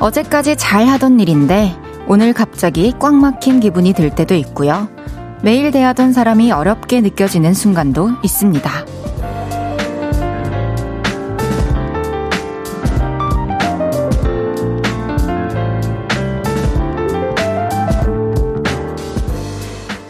[0.00, 1.76] 어제까지 잘 하던 일인데
[2.06, 4.88] 오늘 갑자기 꽉 막힌 기분이 들 때도 있고요.
[5.42, 8.70] 매일 대하던 사람이 어렵게 느껴지는 순간도 있습니다.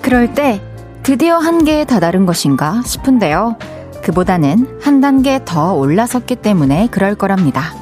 [0.03, 0.61] 그럴 때
[1.03, 3.57] 드디어 한계에 다다른 것인가 싶은데요.
[4.03, 7.80] 그보다는 한 단계 더 올라섰기 때문에 그럴 거랍니다.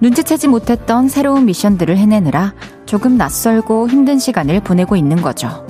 [0.00, 2.54] 눈치채지 못했던 새로운 미션들을 해내느라
[2.84, 5.66] 조금 낯설고 힘든 시간을 보내고 있는 거죠.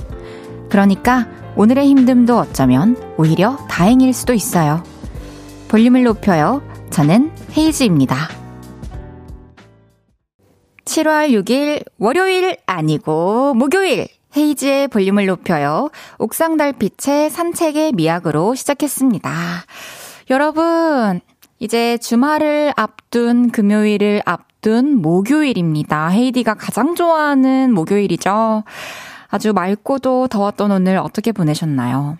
[0.68, 1.26] 그러니까
[1.56, 4.82] 오늘의 힘듦도 어쩌면 오히려 다행일 수도 있어요.
[5.68, 6.62] 볼륨을 높여요.
[6.90, 8.28] 저는 헤이즈입니다.
[10.84, 15.90] 7월 6일 월요일 아니고 목요일 헤이즈의 볼륨을 높여요.
[16.18, 19.32] 옥상 달빛의 산책의 미학으로 시작했습니다.
[20.30, 21.20] 여러분,
[21.58, 26.08] 이제 주말을 앞둔 금요일을 앞둔 목요일입니다.
[26.08, 28.64] 헤이디가 가장 좋아하는 목요일이죠.
[29.28, 32.18] 아주 맑고도 더웠던 오늘 어떻게 보내셨나요?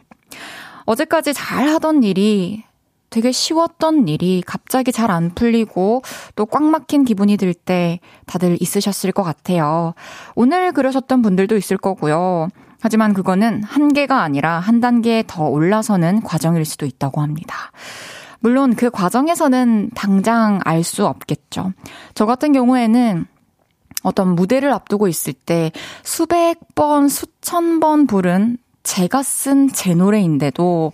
[0.86, 2.64] 어제까지 잘 하던 일이
[3.10, 6.02] 되게 쉬웠던 일이 갑자기 잘 안 풀리고
[6.34, 9.94] 또 꽉 막힌 기분이 들 때 다들 있으셨을 것 같아요.
[10.34, 12.48] 오늘 그러셨던 분들도 있을 거고요.
[12.80, 17.70] 하지만 그거는 한계가 아니라 한 단계 더 올라서는 과정일 수도 있다고 합니다.
[18.40, 21.72] 물론 그 과정에서는 당장 알 수 없겠죠.
[22.14, 23.26] 저 같은 경우에는
[24.02, 30.92] 어떤 무대를 앞두고 있을 때 수백 번, 수천 번 부른 제가 쓴 제 노래인데도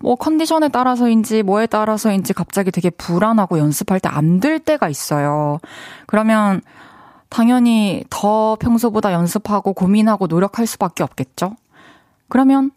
[0.00, 5.58] 뭐 컨디션에 따라서인지 뭐에 따라서인지 갑자기 되게 불안하고 연습할 때 안 될 때가 있어요.
[6.06, 6.60] 그러면
[7.30, 11.56] 당연히 더 평소보다 연습하고 고민하고 노력할 수밖에 없겠죠?
[12.28, 12.72] 그러면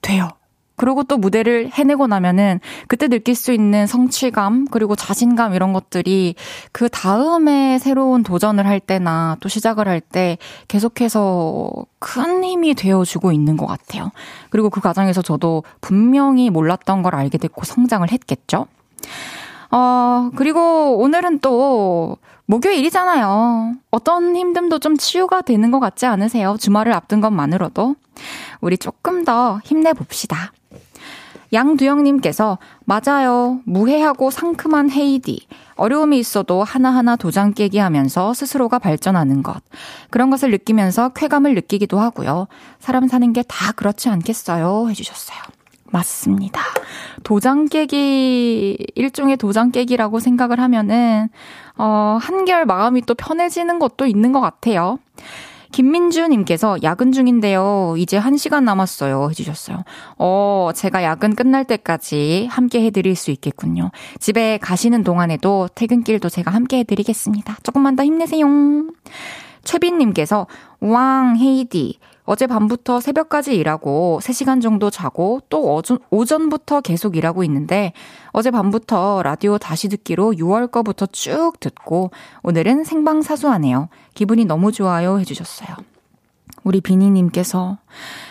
[0.00, 0.30] 돼요.
[0.76, 6.34] 그리고 또 무대를 해내고 나면은 그때 느낄 수 있는 성취감 그리고 자신감 이런 것들이
[6.72, 10.38] 그 다음에 새로운 도전을 할 때나 또 시작을 할 때
[10.68, 14.12] 계속해서 큰 힘이 되어주고 있는 것 같아요.
[14.50, 18.66] 그리고 그 과정에서 저도 분명히 몰랐던 걸 알게 됐고 성장을 했겠죠.
[19.70, 23.74] 어, 그리고 오늘은 또 목요일이잖아요.
[23.90, 26.56] 어떤 힘듦도 좀 치유가 되는 것 같지 않으세요?
[26.58, 27.96] 주말을 앞둔 것만으로도.
[28.60, 30.52] 우리 조금 더 힘내봅시다.
[31.52, 33.60] 양두영님께서 맞아요.
[33.64, 35.46] 무해하고 상큼한 헤이디.
[35.76, 39.62] 어려움이 있어도 하나하나 도장 깨기 하면서 스스로가 발전하는 것.
[40.10, 42.48] 그런 것을 느끼면서 쾌감을 느끼기도 하고요.
[42.80, 44.88] 사람 사는 게 다 그렇지 않겠어요?
[44.90, 45.38] 해주셨어요.
[45.90, 46.60] 맞습니다.
[47.22, 51.28] 도장 깨기, 일종의 도장 깨기라고 생각을 하면은,
[51.78, 54.98] 어, 한결 마음이 또 편해지는 것도 있는 것 같아요.
[55.72, 57.94] 김민주님께서 야근 중인데요.
[57.98, 59.28] 이제 1시간 남았어요.
[59.30, 59.84] 해주셨어요.
[60.18, 63.90] 어, 제가 야근 끝날 때까지 함께 해드릴 수 있겠군요.
[64.20, 67.58] 집에 가시는 동안에도 퇴근길도 제가 함께 해드리겠습니다.
[67.62, 68.46] 조금만 더 힘내세요.
[69.64, 70.46] 최빈님께서
[70.80, 77.92] 왕 헤이디 어제 밤부터 새벽까지 일하고 3시간 정도 자고 또 오전, 오전부터 계속 일하고 있는데
[78.32, 82.10] 어제 밤부터 라디오 다시 듣기로 6월 거부터 쭉 듣고
[82.42, 83.88] 오늘은 생방 사수하네요.
[84.14, 85.76] 기분이 너무 좋아요 해주셨어요.
[86.64, 87.78] 우리 비니님께서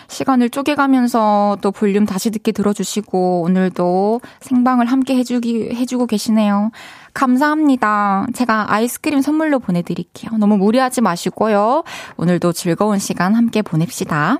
[0.07, 6.71] 시간을 쪼개가면서 또 볼륨 다시 듣기 들어주시고 오늘도 생방을 함께 해주기, 해주고 계시네요.
[7.13, 8.27] 감사합니다.
[8.33, 10.37] 제가 아이스크림 선물로 보내드릴게요.
[10.37, 11.83] 너무 무리하지 마시고요.
[12.17, 14.39] 오늘도 즐거운 시간 함께 보냅시다.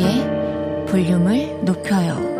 [0.00, 2.30] 이은지의 볼륨을 높여요.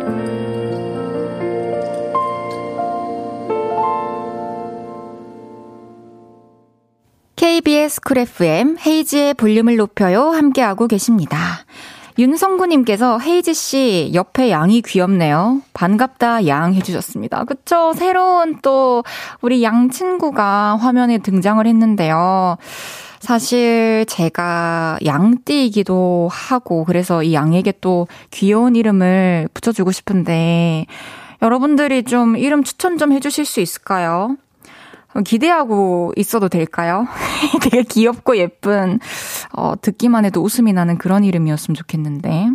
[7.35, 11.65] KBS 쿨 FM 헤이지의 볼륨을 높여요 함께하고 계십니다.
[12.21, 15.61] 윤성구님께서 헤이지 씨 옆에 양이 귀엽네요.
[15.73, 17.45] 반갑다 양 해주셨습니다.
[17.45, 17.93] 그쵸?
[17.95, 19.03] 새로운 또
[19.41, 22.57] 우리 양 친구가 화면에 등장을 했는데요.
[23.19, 30.85] 사실 제가 양띠이기도 하고 그래서 이 양에게 또 귀여운 이름을 붙여주고 싶은데
[31.41, 34.37] 여러분들이 좀 이름 추천 좀 해주실 수 있을까요?
[35.25, 37.07] 기대하고 있어도 될까요?
[37.61, 38.99] 되게 귀엽고 예쁜,
[39.53, 42.49] 어, 듣기만 해도 웃음이 나는 그런 이름이었으면 좋겠는데.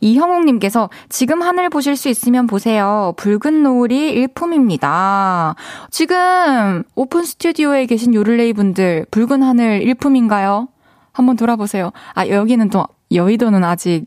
[0.00, 3.12] 이형욱님께서 지금 하늘 보실 수 있으면 보세요.
[3.16, 5.54] 붉은 노을이 일품입니다.
[5.90, 10.68] 지금 오픈 스튜디오에 계신 요를레이 분들, 붉은 하늘 일품인가요?
[11.12, 11.92] 한번 돌아보세요.
[12.14, 14.06] 아, 여기는 또, 여의도는 아직,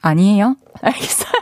[0.00, 0.56] 아니에요?
[0.80, 1.32] 알겠어요.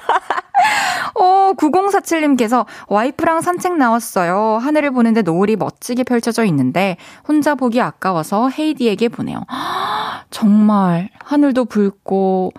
[1.18, 4.58] 오, 9047님께서 와이프랑 산책 나왔어요.
[4.60, 6.96] 하늘을 보는데 노을이 멋지게 펼쳐져 있는데
[7.26, 9.44] 혼자 보기 아까워서 헤이디에게 보내요.
[10.30, 12.52] 정말 하늘도 붉고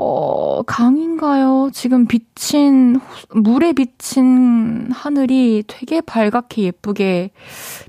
[0.00, 1.70] 어, 강인가요?
[1.72, 3.00] 지금 비친,
[3.30, 7.32] 물에 비친 하늘이 되게 밝게 예쁘게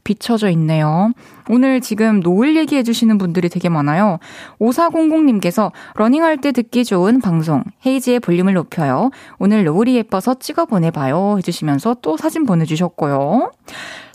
[0.03, 1.11] 비춰져 있네요.
[1.49, 4.17] 오늘 지금 노을 얘기해 주시는 분들이 되게 많아요.
[4.59, 9.11] 5400님께서 러닝할 때 듣기 좋은 방송, 헤이지의 볼륨을 높여요.
[9.37, 11.35] 오늘 노을이 예뻐서 찍어 보내봐요.
[11.37, 13.51] 해주시면서 또 사진 보내주셨고요.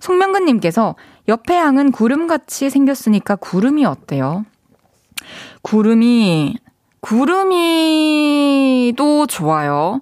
[0.00, 0.96] 송명근님께서
[1.28, 4.44] 옆에 양은 구름같이 생겼으니까 구름이 어때요?
[5.62, 6.56] 구름이
[7.94, 10.00] 구름이도 좋아요.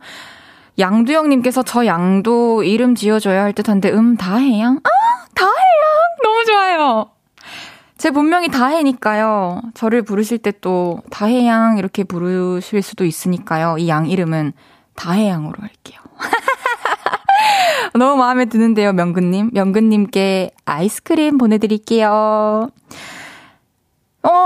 [0.78, 4.76] 양두영님께서 저 양도 이름 지어줘야 할 듯한데, 음, 다해양?
[4.84, 4.88] 아,
[5.34, 5.54] 다해양!
[6.22, 7.10] 너무 좋아요.
[7.99, 9.62] 제 본명이 다해니까요.
[9.75, 13.78] 저를 부르실 때 또 다해양 이렇게 부르실 수도 있으니까요.
[13.78, 14.52] 이 양 이름은
[14.94, 15.99] 다해양으로 할게요.
[17.99, 19.50] 너무 마음에 드는데요, 명근님.
[19.52, 22.70] 명근님께 아이스크림 보내드릴게요.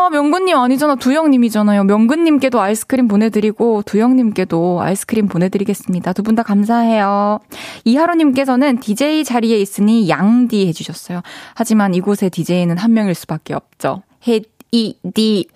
[0.07, 0.95] 어, 명근님 아니잖아.
[0.95, 1.83] 두영님이잖아요.
[1.85, 6.13] 명근님께도 아이스크림 보내드리고, 두영님께도 아이스크림 보내드리겠습니다.
[6.13, 7.41] 두 분 다 감사해요.
[7.85, 11.23] 이하로님께서는 DJ 자리에 있으니 양디 해주셨어요.
[11.55, 14.03] 하지만 이곳에 DJ는 한 명일 수밖에 없죠.
[14.29, 15.49] 해, 이, 디.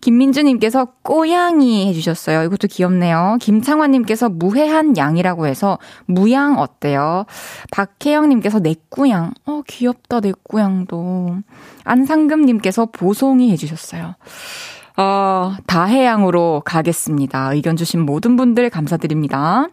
[0.00, 2.42] 김민주님께서 꼬양이 해주셨어요.
[2.44, 3.38] 이것도 귀엽네요.
[3.40, 7.24] 김창환님께서 무해한 양이라고 해서 무양 어때요?
[7.70, 9.32] 박혜영님께서 내꾸양.
[9.46, 11.38] 어, 귀엽다, 내꾸양도.
[11.84, 14.14] 안상금님께서 보송이 해주셨어요.
[15.00, 17.52] 어, 다해양으로 가겠습니다.
[17.52, 19.68] 의견 주신 모든 분들 감사드립니다.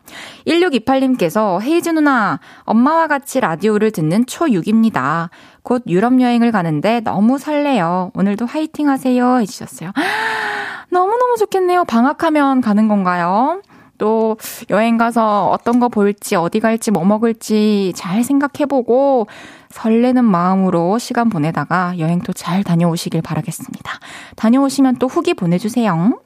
[0.46, 5.30] 1628님께서 헤이즈 누나, 엄마와 같이 라디오를 듣는 초6입니다.
[5.66, 8.12] 곧 유럽 여행을 가는데 너무 설레요.
[8.14, 9.40] 오늘도 화이팅 하세요.
[9.40, 9.92] 해주셨어요.
[10.90, 11.86] 너무너무 좋겠네요.
[11.86, 13.62] 방학하면 가는 건가요?
[13.98, 14.38] 또
[14.70, 19.26] 여행 가서 어떤 거 볼지, 어디 갈지, 뭐 먹을지 잘 생각해보고
[19.72, 24.00] 설레는 마음으로 시간 보내다가 여행도 잘 다녀오시길 바라겠습니다.
[24.36, 26.20] 다녀오시면 또 후기 보내주세요.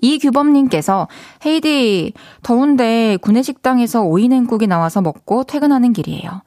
[0.00, 1.08] 이규범님께서
[1.44, 2.12] 헤이디
[2.42, 6.42] 더운데 구내식당에서 오이냉국이 나와서 먹고 퇴근하는 길이에요.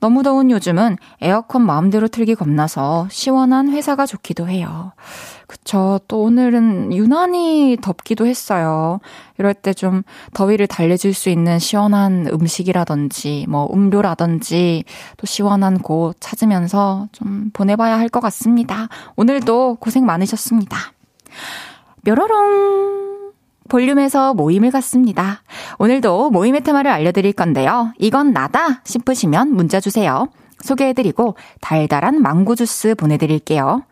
[0.00, 4.92] 너무 더운 요즘은 에어컨 마음대로 틀기 겁나서 시원한 회사가 좋기도 해요.
[5.46, 6.00] 그쵸.
[6.08, 9.00] 또 오늘은 유난히 덥기도 했어요.
[9.38, 10.02] 이럴 때 좀
[10.34, 14.84] 더위를 달래줄 수 있는 시원한 음식이라든지, 뭐, 음료라든지,
[15.16, 18.88] 또 시원한 곳 찾으면서 좀 보내봐야 할 것 같습니다.
[19.16, 20.76] 오늘도 고생 많으셨습니다.
[22.04, 23.09] 뾰로롱!
[23.70, 25.42] 볼륨에서 모임을 갖습니다.
[25.78, 27.94] 오늘도 모임의 테마를 알려드릴 건데요.
[27.98, 30.28] 이건 나다 싶으시면 문자 주세요.
[30.60, 33.84] 소개해드리고 달달한 망고 주스 보내드릴게요.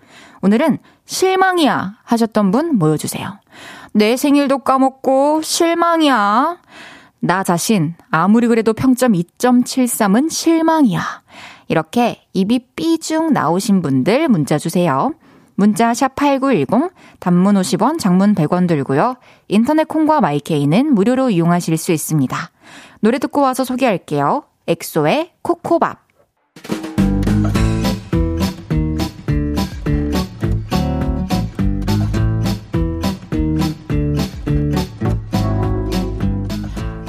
[0.42, 3.40] 오늘은 실망이야 하셨던 분 모여주세요.
[3.92, 6.58] 내 생일도 까먹고 실망이야.
[7.20, 11.00] 나 자신 아무리 그래도 평점 2.73은 실망이야.
[11.68, 15.12] 이렇게 입이 삐죽 나오신 분들 문자 주세요.
[15.58, 19.16] 문자 샵 8910 단문 50원 장문 100원 들고요.
[19.48, 22.50] 인터넷 콩과 마이케이는 무료로 이용하실 수 있습니다.
[23.00, 24.44] 노래 듣고 와서 소개할게요.
[24.68, 25.98] 엑소의 코코밥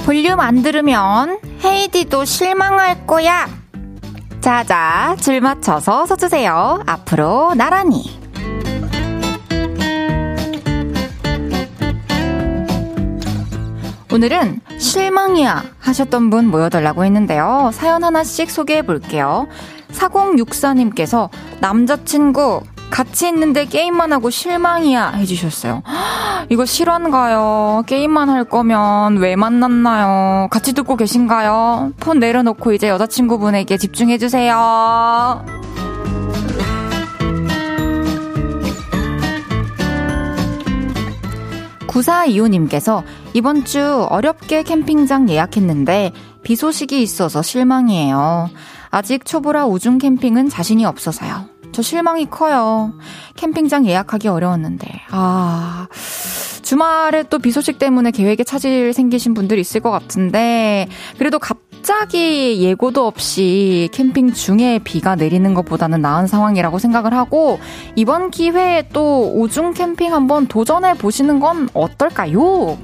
[0.04, 3.48] 볼륨 안 들으면 헤이디도 실망할 거야.
[4.40, 6.82] 자자, 줄 맞춰서 서주세요.
[6.84, 8.19] 앞으로 나란히.
[14.12, 17.70] 오늘은 실망이야 하셨던 분 모여달라고 했는데요.
[17.72, 19.46] 사연 하나씩 소개해 볼게요.
[19.92, 21.28] 4064님께서
[21.60, 25.84] 남자친구 같이 있는데 게임만 하고 실망이야 해주셨어요.
[26.48, 27.84] 이거 실화인가요?
[27.86, 30.48] 게임만 할 거면 왜 만났나요?
[30.50, 31.92] 같이 듣고 계신가요?
[32.00, 35.60] 폰 내려놓고 이제 여자친구분에게 집중해주세요.
[41.86, 43.02] 9425님께서
[43.32, 48.50] 이번 주 어렵게 캠핑장 예약했는데 비 소식이 있어서 실망이에요.
[48.90, 51.44] 아직 초보라 우중 캠핑은 자신이 없어서요.
[51.72, 52.92] 저 실망이 커요.
[53.36, 54.88] 캠핑장 예약하기 어려웠는데.
[55.10, 55.86] 아,
[56.62, 62.60] 주말에 또 비 소식 때문에 계획에 차질 생기신 분들 있을 것 같은데, 그래도 갑 갑자기
[62.62, 67.58] 예고도 없이 캠핑 중에 비가 내리는 것보다는 나은 상황이라고 생각을 하고
[67.96, 72.76] 이번 기회에 또 우중 캠핑 한번 도전해 보시는 건 어떨까요?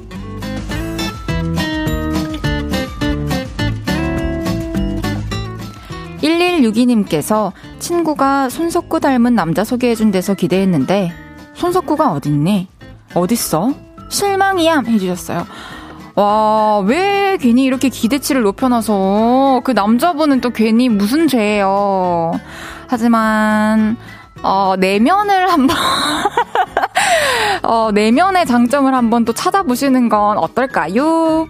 [6.26, 11.12] 1162님께서 친구가 손석구 닮은 남자 소개해준 데서 기대했는데
[11.54, 12.68] 손석구가 어딨니?
[13.14, 13.72] 어딨어?
[14.08, 15.46] 실망이야 해주셨어요.
[16.14, 22.32] 와, 왜 괜히 이렇게 기대치를 높여놔서 그 남자분은 또 괜히 무슨 죄예요.
[22.86, 23.96] 하지만
[24.42, 25.76] 어, 내면을 한번
[27.62, 31.48] 어, 내면의 장점을 한번 또 찾아보시는 건 어떨까요?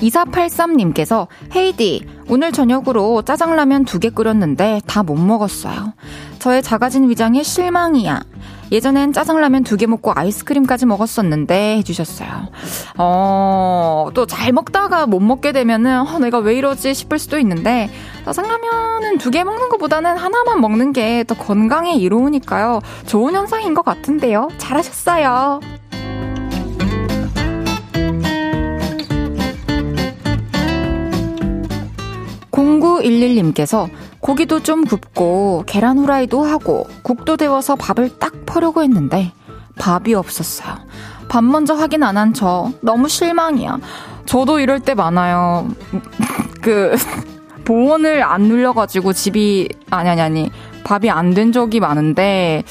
[0.00, 5.92] 2483님께서 헤이디, 오늘 저녁으로 짜장라면 두 개 끓였는데 다 못 먹었어요.
[6.38, 8.20] 저의 작아진 위장에 실망이야.
[8.70, 12.28] 예전엔 짜장라면 두 개 먹고 아이스크림까지 먹었었는데 해주셨어요.
[12.98, 17.88] 어, 또 잘 먹다가 못 먹게 되면은 어, 내가 왜 이러지 싶을 수도 있는데
[18.26, 22.80] 짜장라면은 두 개 먹는 것보다는 하나만 먹는 게 더 건강에 이로우니까요.
[23.06, 24.48] 좋은 현상인 것 같은데요.
[24.58, 25.60] 잘하셨어요.
[32.58, 33.88] 0911님께서
[34.20, 39.32] 고기도 좀 굽고 계란 후라이도 하고 국도 데워서 밥을 딱 퍼려고 했는데
[39.78, 40.76] 밥이 없었어요.
[41.28, 43.78] 밥 먼저 확인 안 한 저 너무 실망이야.
[44.26, 45.68] 저도 이럴 때 많아요.
[46.60, 46.96] 그
[47.64, 50.50] 보온을 안 눌려가지고 집이 아니 아니 아니
[50.84, 52.64] 밥이 안 된 적이 많은데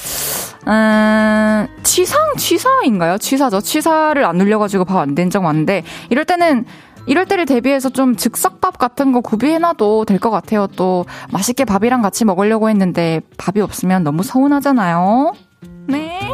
[0.67, 3.17] 음, 취상 취사인가요?
[3.19, 3.61] 취사죠.
[3.61, 6.65] 취사를 안 눌려가지고 밥 안 된 적 많은데 이럴 때는
[7.07, 10.67] 이럴 때를 대비해서 좀 즉석밥 같은 거 구비해놔도 될 것 같아요.
[10.75, 15.33] 또 맛있게 밥이랑 같이 먹으려고 했는데 밥이 없으면 너무 서운하잖아요.
[15.87, 16.19] 네.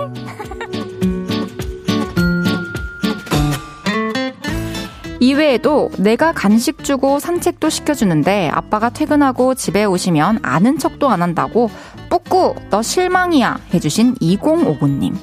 [5.19, 11.69] 이외에도 내가 간식 주고 산책도 시켜주는데 아빠가 퇴근하고 집에 오시면 아는 척도 안 한다고
[12.09, 15.15] 뿌꾸 너 실망이야 해주신 2059님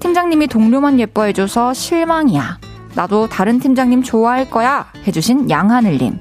[0.00, 2.58] 팀장님이 동료만 예뻐해줘서 실망이야
[2.94, 6.18] 나도 다른 팀장님 좋아할 거야 해주신 양하늘님.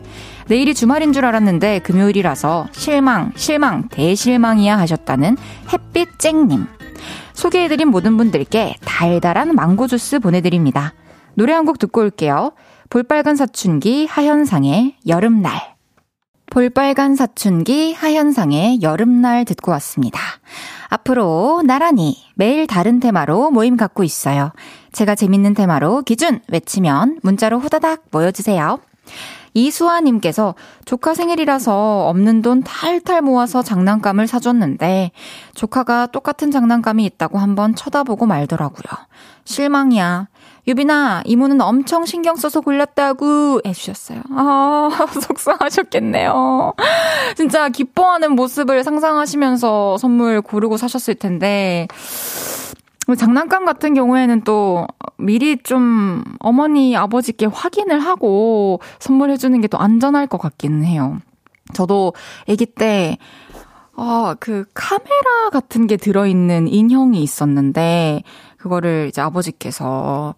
[0.47, 5.37] 내일이 주말인 줄 알았는데 금요일이라서 실망, 실망, 대실망이야 하셨다는
[5.71, 6.65] 햇빛쨍님.
[7.33, 10.93] 소개해드린 모든 분들께 달달한 망고 주스 보내드립니다.
[11.35, 12.51] 노래 한 곡 듣고 올게요.
[12.89, 15.72] 볼빨간 사춘기 하현상의 여름날.
[16.53, 20.19] 볼빨간 사춘기 하현상의 여름날 듣고 왔습니다.
[20.88, 24.51] 앞으로 나란히 매일 다른 테마로 모임 갖고 있어요.
[24.91, 28.77] 제가 재밌는 테마로 기준 외치면 문자로 후다닥 모여주세요.
[29.55, 30.53] 이수아님께서
[30.86, 35.10] 조카 생일이라서 없는 돈 탈탈 모아서 장난감을 사줬는데
[35.55, 39.07] 조카가 똑같은 장난감이 있다고 한번 쳐다보고 말더라고요.
[39.45, 40.27] 실망이야.
[40.65, 44.22] 유빈아, 이모는 엄청 신경 써서 골랐다고 해주셨어요.
[44.32, 44.89] 아,
[45.22, 46.74] 속상하셨겠네요.
[47.36, 51.88] 진짜 기뻐하는 모습을 상상하시면서 선물 고르고 사셨을 텐데,
[53.17, 60.86] 장난감 같은 경우에는 또 미리 좀 어머니, 아버지께 확인을 하고 선물해주는 게더 안전할 것 같기는
[60.86, 61.17] 해요.
[61.74, 62.13] 저도
[62.50, 63.17] 아기 때,
[63.95, 68.23] 아, 그 카메라 같은 게 들어있는 인형이 있었는데,
[68.57, 70.35] 그거를 이제 아버지께서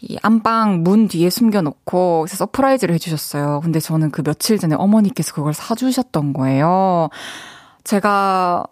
[0.00, 3.60] 이 안방 문 뒤에 숨겨놓고 surprise를 해주셨어요.
[3.62, 7.08] 근데 저는 그 며칠 전에 어머니께서 그걸 사주셨던 거예요.
[7.84, 8.64] 제가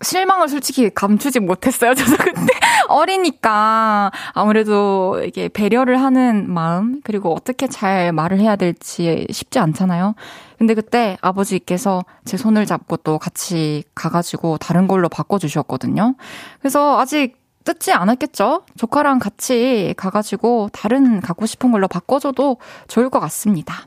[0.00, 1.94] 실망을 솔직히 감추지 못했어요.
[1.94, 2.46] 저도 그때
[2.88, 10.14] 어리니까 아무래도 이게 배려를 하는 마음 그리고 어떻게 잘 말을 해야 될지 쉽지 않잖아요.
[10.56, 16.14] 근데 그때 아버지께서 제 손을 잡고 또 같이 가가지고 다른 걸로 바꿔주셨거든요.
[16.60, 18.64] 그래서 아직 뜯지 않았겠죠?
[18.76, 23.86] 조카랑 같이 가가지고 다른 갖고 싶은 걸로 바꿔줘도 좋을 것 같습니다.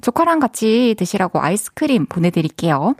[0.00, 2.94] 조카랑 같이 드시라고 아이스크림 보내드릴게요.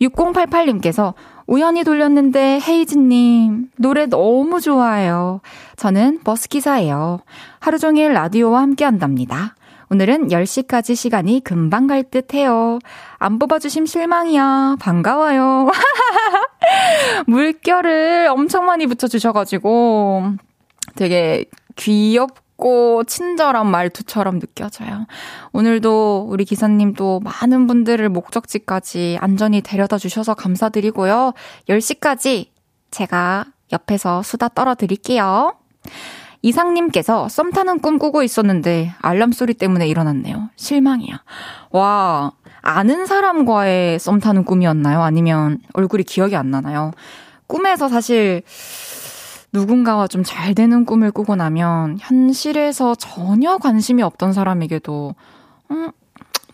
[0.00, 1.14] 6088님께서
[1.46, 5.40] 우연히 돌렸는데 헤이즈님 노래 너무 좋아해요.
[5.76, 7.20] 저는 버스기사예요.
[7.60, 9.54] 하루 종일 라디오와 함께 한답니다.
[9.90, 12.78] 오늘은 10시까지 시간이 금방 갈 듯 해요.
[13.18, 14.76] 안 뽑아주심 실망이야.
[14.80, 15.70] 반가워요.
[17.26, 20.32] 물결을 엄청 많이 붙여주셔가지고
[20.94, 21.44] 되게
[21.76, 22.30] 귀엽
[22.62, 25.06] 고 친절한 말투처럼 느껴져요.
[25.52, 31.32] 오늘도 우리 기사님 또 많은 분들을 목적지까지 안전히 데려다 주셔서 감사드리고요.
[31.68, 32.50] 10시까지
[32.92, 35.56] 제가 옆에서 수다 떨어 드릴게요.
[36.42, 40.50] 이상님께서 썸 타는 꿈 꾸고 있었는데 알람 소리 때문에 일어났네요.
[40.54, 41.20] 실망이야.
[41.70, 45.02] 와, 아는 사람과의 썸 타는 꿈이었나요?
[45.02, 46.92] 아니면 얼굴이 기억이 안 나나요?
[47.48, 48.42] 꿈에서 사실
[49.52, 55.14] 누군가와 좀 잘 되는 꿈을 꾸고 나면 현실에서 전혀 관심이 없던 사람에게도,
[55.70, 55.90] 음,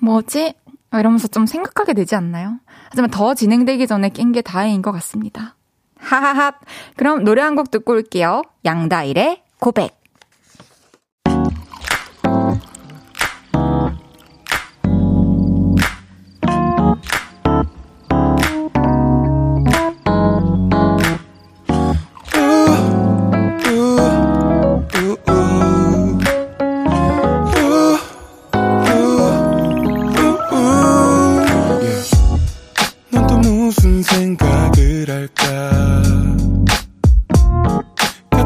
[0.01, 0.55] 뭐지?
[0.93, 2.59] 이러면서 좀 생각하게 되지 않나요?
[2.91, 5.55] 하지만 더 진행되기 전에 깬 게 다행인 것 같습니다.
[5.99, 6.53] 하하하.
[6.97, 8.43] 그럼 노래 한 곡 듣고 올게요.
[8.65, 9.98] 양다일의 고백.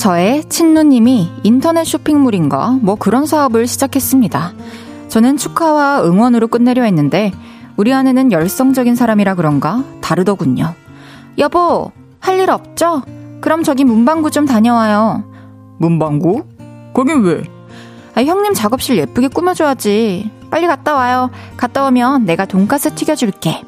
[0.00, 4.54] 저의 친누님이 인터넷 쇼핑몰인가 뭐 그런 사업을 시작했습니다.
[5.08, 7.32] 저는 축하와 응원으로 끝내려 했는데
[7.76, 10.72] 우리 아내는 열성적인 사람이라 그런가 다르더군요.
[11.36, 13.02] 여보, 할 일 없죠?
[13.42, 15.22] 그럼 저기 문방구 좀 다녀와요.
[15.76, 16.44] 문방구?
[16.94, 17.42] 거긴 왜?
[18.14, 20.30] 아, 형님 작업실 예쁘게 꾸며줘야지.
[20.50, 21.30] 빨리 갔다 와요.
[21.58, 23.64] 갔다 오면 내가 돈가스 튀겨줄게.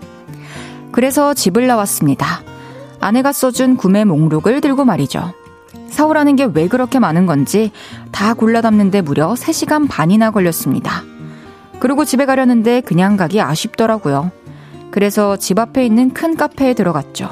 [0.93, 2.41] 그래서 집을 나왔습니다.
[3.01, 5.35] 아내가 써준 구매 목록을 들고 말이죠.
[5.93, 7.71] 사오라는 게 왜 그렇게 많은 건지
[8.11, 11.05] 다 골라 담는데 무려 3시간 반이나 걸렸습니다.
[11.79, 14.31] 그리고 집에 가려는데 그냥 가기 아쉽더라고요.
[14.90, 17.31] 그래서 집 앞에 있는 큰 카페에 들어갔죠.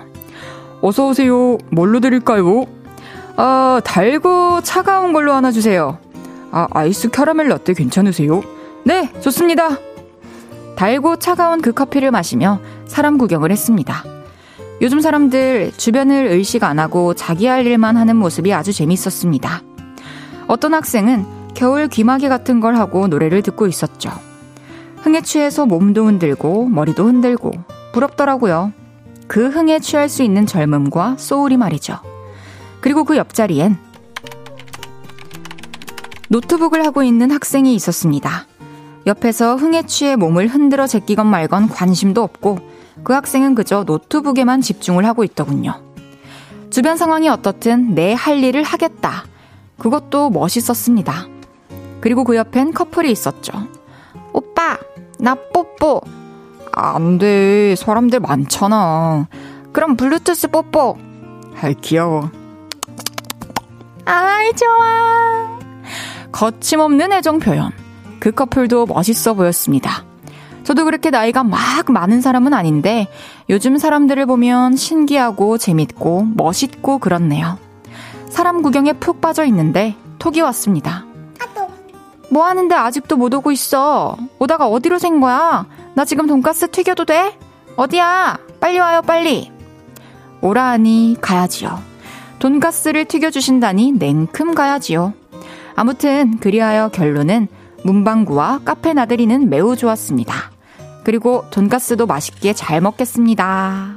[0.83, 1.59] 어서오세요.
[1.71, 2.65] 뭘로 드릴까요?
[3.37, 5.99] 아, 달고 차가운 걸로 하나 주세요.
[6.53, 8.43] 아, 아이스 캐러멜 라떼 괜찮으세요?
[8.85, 9.79] 네, 좋습니다.
[10.77, 14.03] 달고 차가운 그 커피를 마시며 사람 구경을 했습니다.
[14.81, 19.63] 요즘 사람들 주변을 의식 안 하고 자기 할 일만 하는 모습이 아주 재밌었습니다.
[20.47, 24.11] 어떤 학생은 겨울 귀마개 같은 걸 하고 노래를 듣고 있었죠.
[25.03, 27.53] 흥에 취해서 몸도 흔들고 머리도 흔들고
[27.93, 28.73] 부럽더라고요.
[29.27, 31.99] 그 흥에 취할 수 있는 젊음과 소울이 말이죠.
[32.81, 33.77] 그리고 그 옆자리엔
[36.29, 38.47] 노트북을 하고 있는 학생이 있었습니다.
[39.07, 42.59] 옆에서 흥에 취해 몸을 흔들어 제끼건 말건 관심도 없고
[43.05, 45.83] 그 학생은 그저 노트북에만 집중을 하고 있더군요.
[46.71, 49.25] 주변 상황이 어떻든 내 할 일을 하겠다.
[49.79, 51.27] 그것도 멋있었습니다.
[52.01, 53.53] 그리고 그 옆엔 커플이 있었죠.
[54.33, 54.79] 오빠,
[55.19, 56.01] 나 뽀뽀.
[56.73, 57.75] 안 돼.
[57.77, 59.27] 사람들 많잖아.
[59.73, 60.97] 그럼 블루투스 뽀뽀.
[61.61, 62.31] 아이, 귀여워.
[64.05, 65.59] 아이, 좋아.
[66.33, 67.73] 거침없는 애정 표현.
[68.21, 70.05] 그 커플도 멋있어 보였습니다.
[70.71, 71.59] 저도 그렇게 나이가 막
[71.91, 73.09] 많은 사람은 아닌데
[73.49, 77.59] 요즘 사람들을 보면 신기하고 재밌고 멋있고 그렇네요.
[78.29, 81.07] 사람 구경에 푹 빠져 있는데 톡이 왔습니다.
[82.31, 84.17] 뭐 하는데 아직도 못 오고 있어?
[84.39, 85.67] 오다가 어디로 샌 거야?
[85.95, 87.37] 나 지금 돈가스 튀겨도 돼?
[87.75, 88.39] 어디야?
[88.61, 89.51] 빨리 와요, 빨리.
[90.41, 91.81] 오라 하니 가야지요.
[92.39, 95.15] 돈가스를 튀겨주신다니 냉큼 가야지요.
[95.75, 97.49] 아무튼 그리하여 결론은
[97.83, 100.60] 문방구와 카페 나들이는 매우 좋았습니다.
[101.05, 103.97] 그리고 돈가스도 맛있게 잘 먹겠습니다.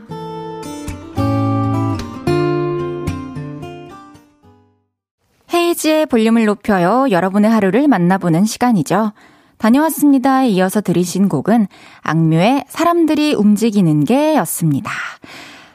[5.53, 7.07] 헤이지의 볼륨을 높여요.
[7.11, 9.11] 여러분의 하루를 만나보는 시간이죠.
[9.57, 10.43] 다녀왔습니다.
[10.43, 11.67] 이어서 들으신 곡은
[12.01, 14.91] 악뮤의 사람들이 움직이는 게 였습니다.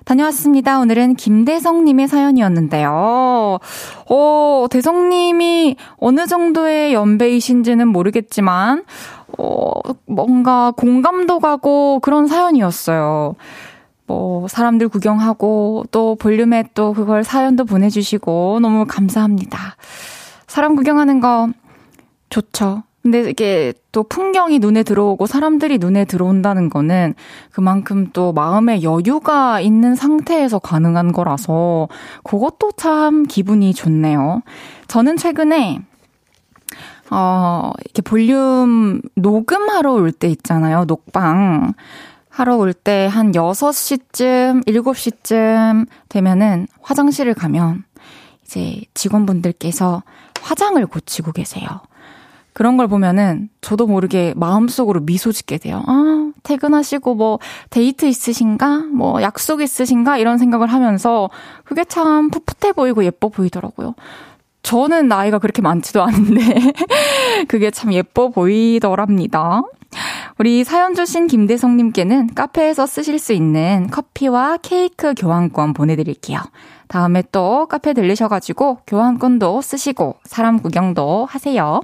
[0.04, 0.78] 다녀왔습니다.
[0.80, 3.58] 오늘은 김대성님의 사연이었는데요.
[4.10, 8.84] 어, 대성님이 어느 정도의 연배이신지는 모르겠지만,
[9.38, 9.70] 어,
[10.06, 13.36] 뭔가 공감도 가고 그런 사연이었어요.
[14.06, 19.76] 뭐, 사람들 구경하고, 또 볼륨에 또 그걸 사연도 보내주시고, 너무 감사합니다.
[20.46, 21.48] 사람 구경하는 거
[22.30, 22.82] 좋죠.
[23.02, 27.14] 근데 이게 또 풍경이 눈에 들어오고 사람들이 눈에 들어온다는 거는
[27.50, 31.88] 그만큼 또 마음의 여유가 있는 상태에서 가능한 거라서
[32.24, 34.42] 그것도 참 기분이 좋네요.
[34.88, 35.80] 저는 최근에
[37.10, 40.84] 어, 이렇게 볼륨 녹음하러 올 때 있잖아요.
[40.86, 41.74] 녹방.
[42.30, 47.84] 하러 올 때 한 6시쯤, 7시쯤 되면은 화장실을 가면
[48.44, 50.02] 이제 직원분들께서
[50.40, 51.66] 화장을 고치고 계세요.
[52.52, 55.82] 그런 걸 보면은 저도 모르게 마음속으로 미소 짓게 돼요.
[55.86, 57.38] 아, 퇴근하시고 뭐
[57.70, 58.78] 데이트 있으신가?
[58.92, 60.18] 뭐 약속 있으신가?
[60.18, 61.30] 이런 생각을 하면서
[61.64, 63.94] 그게 참 풋풋해 보이고 예뻐 보이더라고요.
[64.62, 66.42] 저는 나이가 그렇게 많지도 않은데
[67.48, 69.62] 그게 참 예뻐 보이더랍니다.
[70.38, 76.40] 우리 사연 주신 김대성님께는 카페에서 쓰실 수 있는 커피와 케이크 교환권 보내드릴게요.
[76.88, 81.80] 다음에 또 카페 들리셔가지고 교환권도 쓰시고 사람 구경도 하세요.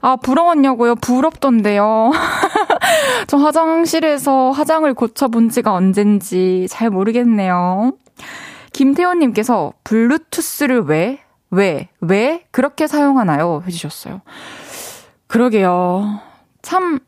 [0.00, 0.96] 아, 부러웠냐고요?
[0.96, 2.10] 부럽던데요.
[3.28, 7.92] 저 화장실에서 화장을 고쳐본 지가 언젠지 잘 모르겠네요.
[8.72, 11.20] 김태훈님께서 블루투스를 왜,
[11.52, 13.62] 왜, 왜 그렇게 사용하나요?
[13.66, 14.22] 해주셨어요.
[15.26, 16.20] 그러게요.
[16.62, 16.98] 참,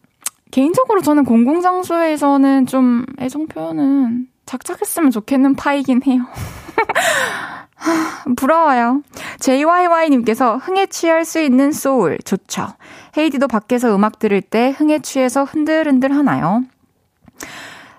[0.51, 6.27] 개인적으로 저는 공공장소에서는 좀 애정 표현은 작작했으면 좋겠는 파이긴 해요.
[8.37, 9.03] 부러워요.
[9.41, 12.19] JYY님께서 흥에 취할 수 있는 소울.
[12.19, 12.69] 좋죠.
[13.17, 16.65] 헤이디도 밖에서 음악 들을 때 흥에 취해서 흔들흔들 하나요?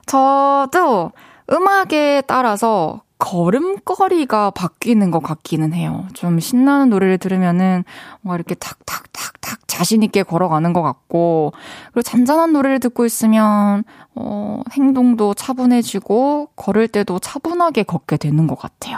[0.06, 1.12] 저도
[1.52, 6.08] 음악에 따라서 걸음걸이가 바뀌는 것 같기는 해요.
[6.14, 7.84] 좀 신나는 노래를 들으면은
[8.22, 11.54] 뭔가 이렇게 탁탁탁탁 자신있게 걸어가는 것 같고,
[11.88, 13.84] 그리고 잔잔한 노래를 듣고 있으면,
[14.16, 18.98] 어, 행동도 차분해지고, 걸을 때도 차분하게 걷게 되는 것 같아요.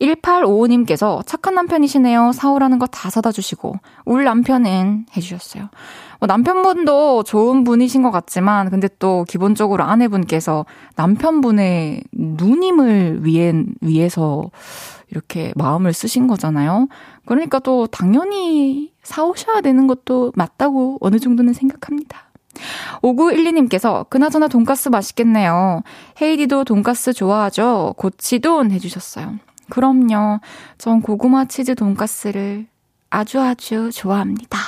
[0.00, 2.32] 1855님께서 착한 남편이시네요.
[2.32, 5.68] 사오라는 거 다 사다 주시고, 울 남편은 해주셨어요.
[6.20, 14.50] 뭐 남편분도 좋은 분이신 것 같지만, 근데 또 기본적으로 아내분께서 남편분의 누님을 위해, 위해서
[15.10, 16.88] 이렇게 마음을 쓰신 거잖아요.
[17.26, 22.30] 그러니까 또 당연히 사오셔야 되는 것도 맞다고 어느 정도는 생각합니다.
[23.02, 25.82] 5912님께서 그나저나 돈가스 맛있겠네요.
[26.22, 27.94] 헤이디도 돈가스 좋아하죠?
[27.96, 29.34] 고치돈 해주셨어요.
[29.68, 30.40] 그럼요.
[30.78, 32.66] 전 고구마 치즈 돈가스를
[33.10, 34.58] 아주 아주 좋아합니다.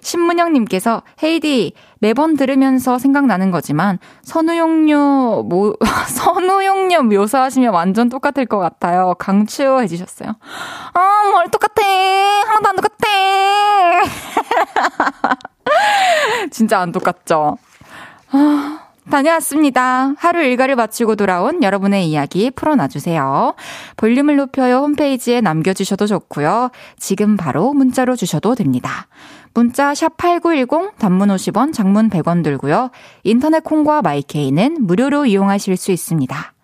[0.00, 5.76] 신문영님께서 헤이디 매번 들으면서 생각나는 거지만 선우용료 모
[6.08, 9.14] 선우용료 묘사하시면 완전 똑같을 것 같아요.
[9.18, 10.34] 강추 해 주셨어요.
[10.94, 11.82] 아, 뭘 똑같아.
[11.84, 13.06] 하나도 안 똑같아.
[16.50, 17.56] 진짜 안 똑같죠.
[18.32, 18.81] 아.
[19.10, 20.14] 다녀왔습니다.
[20.16, 23.54] 하루 일과를 마치고 돌아온 여러분의 이야기 풀어놔주세요.
[23.96, 26.70] 볼륨을 높여요 홈페이지에 남겨주셔도 좋고요.
[26.98, 29.08] 지금 바로 문자로 주셔도 됩니다.
[29.54, 32.90] 문자 샵8910 단문 50원 장문 100원 들고요.
[33.22, 36.54] 인터넷 콩과 마이케이는 무료로 이용하실 수 있습니다.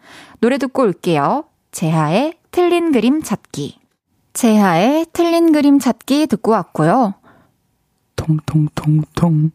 [0.40, 1.44] 노래 듣고 올게요.
[1.72, 3.78] 재하의 틀린 그림 찾기.
[4.32, 7.14] 재하의 틀린 그림 찾기 듣고 왔고요.
[8.16, 9.50] 통통통통.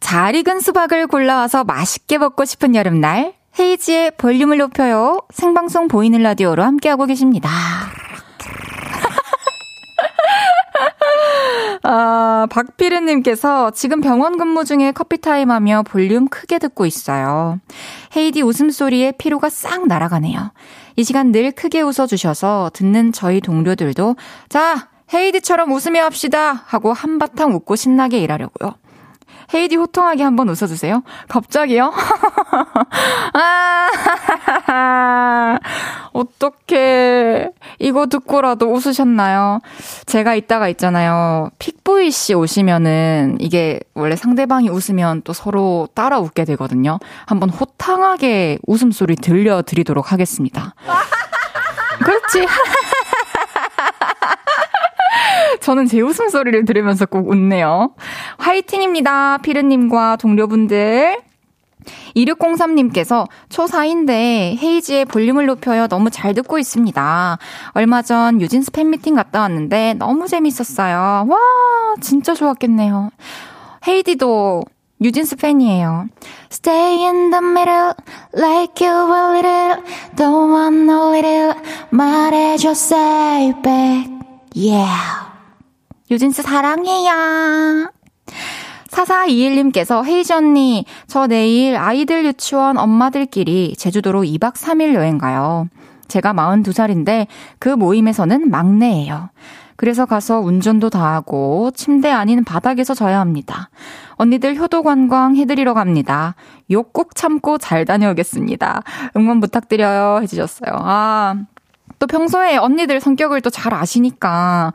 [0.00, 5.20] 잘 익은 수박을 골라와서 맛있게 먹고 싶은 여름날 헤이즈의 볼륨을 높여요.
[5.32, 7.48] 생방송 보이는 라디오로 함께하고 계십니다.
[11.82, 17.58] 아, 박피르님께서 지금 병원 근무 중에 커피 타임 하며 볼륨 크게 듣고 있어요.
[18.14, 20.52] 헤이디 웃음소리에 피로가 싹 날아가네요.
[20.96, 24.16] 이 시간 늘 크게 웃어주셔서 듣는 저희 동료들도
[24.48, 28.74] 자, 헤이디처럼 웃으며 합시다 하고 한바탕 웃고 신나게 일하려고요.
[29.54, 31.02] 헤이디 호통하게 한번 웃어주세요.
[31.28, 31.92] 갑자기요?
[33.34, 33.88] 아,
[36.12, 37.50] 어떡해.
[37.78, 39.60] 이거 듣고라도 웃으셨나요?
[40.06, 41.50] 제가 이따가 있잖아요.
[41.58, 46.98] 픽보이 씨 오시면은 이게 원래 상대방이 웃으면 또 서로 따라 웃게 되거든요.
[47.26, 50.74] 한번 호탕하게 웃음소리 들려드리도록 하겠습니다.
[52.02, 52.46] 그렇지.
[55.60, 57.94] 저는 제 웃음소리를 들으면서 꼭 웃네요.
[58.38, 59.38] 화이팅입니다.
[59.38, 61.18] 피르님과 동료분들.
[62.16, 65.86] 2603님께서 초4인데 헤이지의 볼륨을 높여요.
[65.86, 67.38] 너무 잘 듣고 있습니다.
[67.72, 71.26] 얼마 전 유진스 팬미팅 갔다 왔는데 너무 재밌었어요.
[71.28, 71.38] 와,
[72.00, 73.10] 진짜 좋았겠네요.
[73.86, 74.64] 헤이디도
[75.02, 76.06] 유진스 팬이에요.
[76.50, 77.92] Stay in the middle,
[78.34, 79.82] like you a little,
[80.16, 81.54] don't want no little,
[81.90, 84.10] 말해줘, say back,
[84.54, 85.25] yeah.
[86.10, 87.90] 유진스 사랑해요.
[88.90, 95.68] 4421님께서 헤이즈 언니, 저 내일 아이들 유치원 엄마들끼리 제주도로 2박 3일 여행 가요.
[96.08, 97.26] 제가 42살인데
[97.58, 99.30] 그 모임에서는 막내예요.
[99.74, 103.68] 그래서 가서 운전도 다 하고 침대 아닌 바닥에서 져야 합니다.
[104.14, 106.34] 언니들 효도 관광 해드리러 갑니다.
[106.70, 108.82] 욕 꼭 참고 잘 다녀오겠습니다.
[109.16, 110.20] 응원 부탁드려요.
[110.22, 110.70] 해주셨어요.
[110.78, 111.34] 아,
[111.98, 114.72] 또 평소에 언니들 성격을 또 잘 아시니까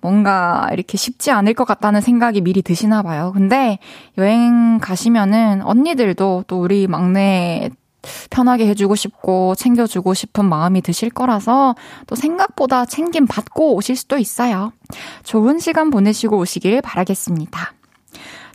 [0.00, 3.32] 뭔가 이렇게 쉽지 않을 것 같다는 생각이 미리 드시나 봐요.
[3.34, 3.78] 근데
[4.16, 7.70] 여행 가시면은 언니들도 또 우리 막내
[8.30, 11.74] 편하게 해주고 싶고 챙겨주고 싶은 마음이 드실 거라서
[12.06, 14.72] 또 생각보다 챙김 받고 오실 수도 있어요.
[15.24, 17.72] 좋은 시간 보내시고 오시길 바라겠습니다.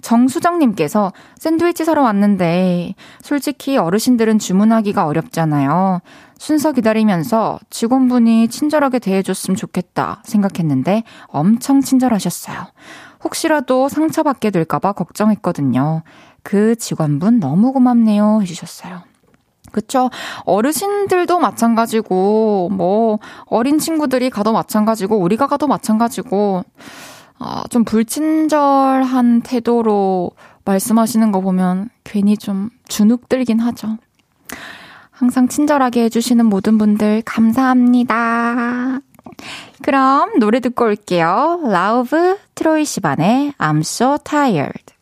[0.02, 6.02] 정수정님께서 샌드위치 사러 왔는데 솔직히 어르신들은 주문하기가 어렵잖아요.
[6.38, 12.68] 순서 기다리면서 직원분이 친절하게 대해줬으면 좋겠다 생각했는데 엄청 친절하셨어요.
[13.24, 16.04] 혹시라도 상처받게 될까봐 걱정했거든요.
[16.44, 19.02] 그 직원분 너무 고맙네요 해주셨어요.
[19.72, 20.10] 그쵸.
[20.46, 26.64] 어르신들도 마찬가지고, 뭐, 어린 친구들이 가도 마찬가지고, 우리가 가도 마찬가지고,
[27.38, 30.32] 아, 좀 불친절한 태도로
[30.66, 33.98] 말씀하시는 거 보면 괜히 좀 주눅 들긴 하죠.
[35.18, 39.00] 항상 친절하게 해주시는 모든 분들 감사합니다.
[39.82, 41.62] 그럼 노래 듣고 올게요.
[41.64, 44.94] 라우브 트로이 시반의 I'm so tired.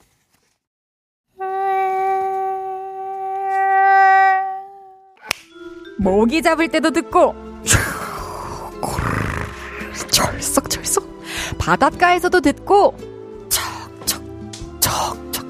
[5.98, 7.36] 모기 잡을 때도 듣고
[10.12, 11.04] 철썩철썩
[11.58, 12.96] 바닷가에서도 듣고
[14.80, 15.46] 척척척척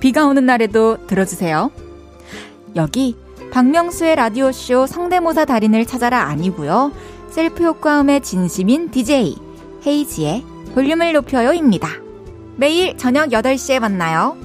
[0.00, 1.70] 비가 오는 날에도 들어주세요.
[2.74, 3.16] 여기
[3.50, 6.92] 박명수의 라디오쇼 성대모사 달인을 찾아라 아니고요.
[7.30, 9.36] 셀프 효과음의 진심인 DJ
[9.86, 11.88] 헤이즈의 볼륨을 높여요입니다.
[12.56, 14.36] 매일 저녁 8시에 만나요.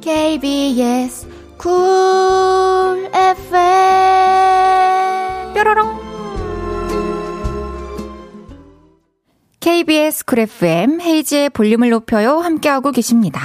[0.00, 3.44] KBS 쿨 FM
[5.54, 6.06] 뾰로롱
[9.60, 13.40] KBS 쿨 FM 헤이지의 볼륨을 높여요 함께하고 계십니다.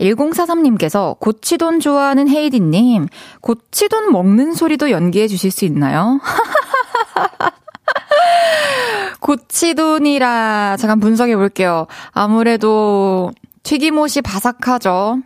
[0.00, 3.08] 1043님께서 고치돈 좋아하는 헤이디님,
[3.40, 6.20] 고치돈 먹는 소리도 연기해 주실 수 있나요?
[9.20, 11.86] 고치돈이라 잠깐 분석해 볼게요.
[12.10, 13.30] 아무래도
[13.62, 15.18] 튀김옷이 바삭하죠.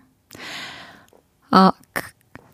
[1.51, 1.73] 아,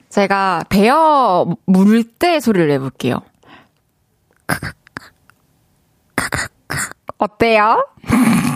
[0.08, 3.22] 제가 베어 물 때 소리를 내볼게요.
[7.18, 7.86] 어때요?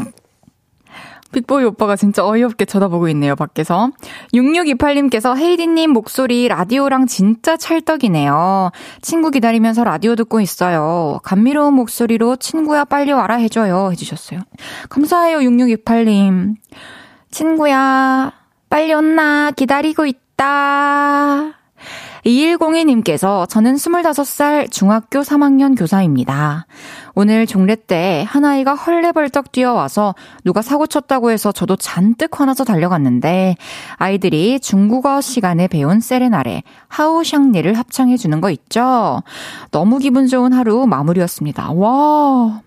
[1.36, 3.90] 빅보이 오빠가 진짜 어이없게 쳐다보고 있네요, 밖에서.
[4.32, 8.70] 6628님께서 헤이디님 목소리 라디오랑 진짜 찰떡이네요.
[9.02, 11.20] 친구 기다리면서 라디오 듣고 있어요.
[11.24, 13.90] 감미로운 목소리로 친구야 빨리 와라 해줘요.
[13.92, 14.40] 해주셨어요.
[14.88, 16.54] 감사해요, 6628님.
[17.30, 18.32] 친구야,
[18.70, 21.55] 빨리 온나 기다리고 있다.
[22.26, 26.66] 2102님께서 저는 25살 중학교 3학년 교사입니다.
[27.14, 33.56] 오늘 종례 때 한아이가 헐레벌떡 뛰어와서 누가 사고 쳤다고 해서 저도 잔뜩 화나서 달려갔는데
[33.94, 39.22] 아이들이 중국어 시간에 배운 세레나레 하우샹리를 합창해 주는 거 있죠?
[39.70, 41.70] 너무 기분 좋은 하루 마무리였습니다.
[41.72, 42.60] 와,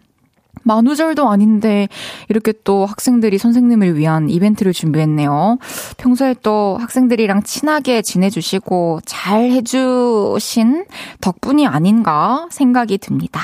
[0.63, 1.88] 만우절도 아닌데
[2.28, 5.58] 이렇게 또 학생들이 선생님을 위한 이벤트를 준비했네요.
[5.98, 10.86] 평소에 또 학생들이랑 친하게 지내주시고 잘 해주신
[11.22, 13.41] 덕분이 아닌가 생각이 듭니다.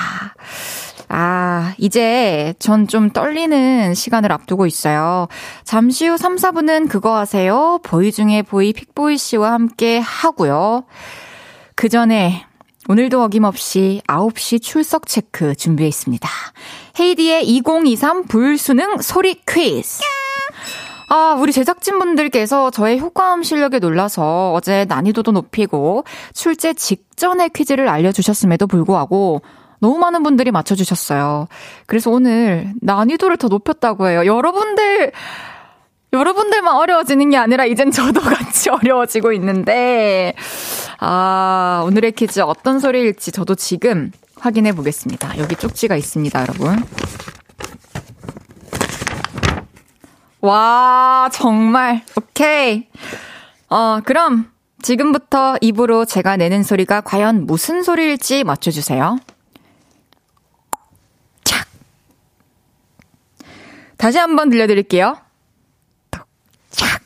[1.08, 5.28] 아, 이제 전 좀 떨리는 시간을 앞두고 있어요.
[5.64, 7.78] 잠시 후 3, 4분은 그거 하세요.
[7.82, 10.84] 보이 중에 보이 픽보이 씨와 함께 하고요.
[11.74, 12.44] 그 전에
[12.88, 16.28] 오늘도 어김없이 9시 출석 체크 준비해 있습니다.
[17.00, 20.02] 헤이디의 2023 불수능 소리 퀴즈.
[21.08, 29.42] 아, 우리 제작진분들께서 저의 효과음 실력에 놀라서 어제 난이도도 높이고 출제 직전에 퀴즈를 알려주셨음에도 불구하고
[29.80, 31.48] 너무 많은 분들이 맞춰주셨어요.
[31.86, 34.26] 그래서 오늘 난이도를 더 높였다고 해요.
[34.26, 35.12] 여러분들,
[36.12, 40.34] 여러분들만 어려워지는 게 아니라 이젠 저도 같이 어려워지고 있는데,
[40.98, 45.38] 아, 오늘의 퀴즈 어떤 소리일지 저도 지금 확인해 보겠습니다.
[45.38, 46.82] 여기 쪽지가 있습니다, 여러분.
[50.40, 52.04] 와, 정말.
[52.16, 52.88] 오케이.
[53.68, 54.50] 어, 그럼
[54.82, 59.18] 지금부터 입으로 제가 내는 소리가 과연 무슨 소리일지 맞춰주세요.
[61.42, 61.66] 착.
[63.96, 65.16] 다시 한번 들려드릴게요.
[66.70, 67.02] 착.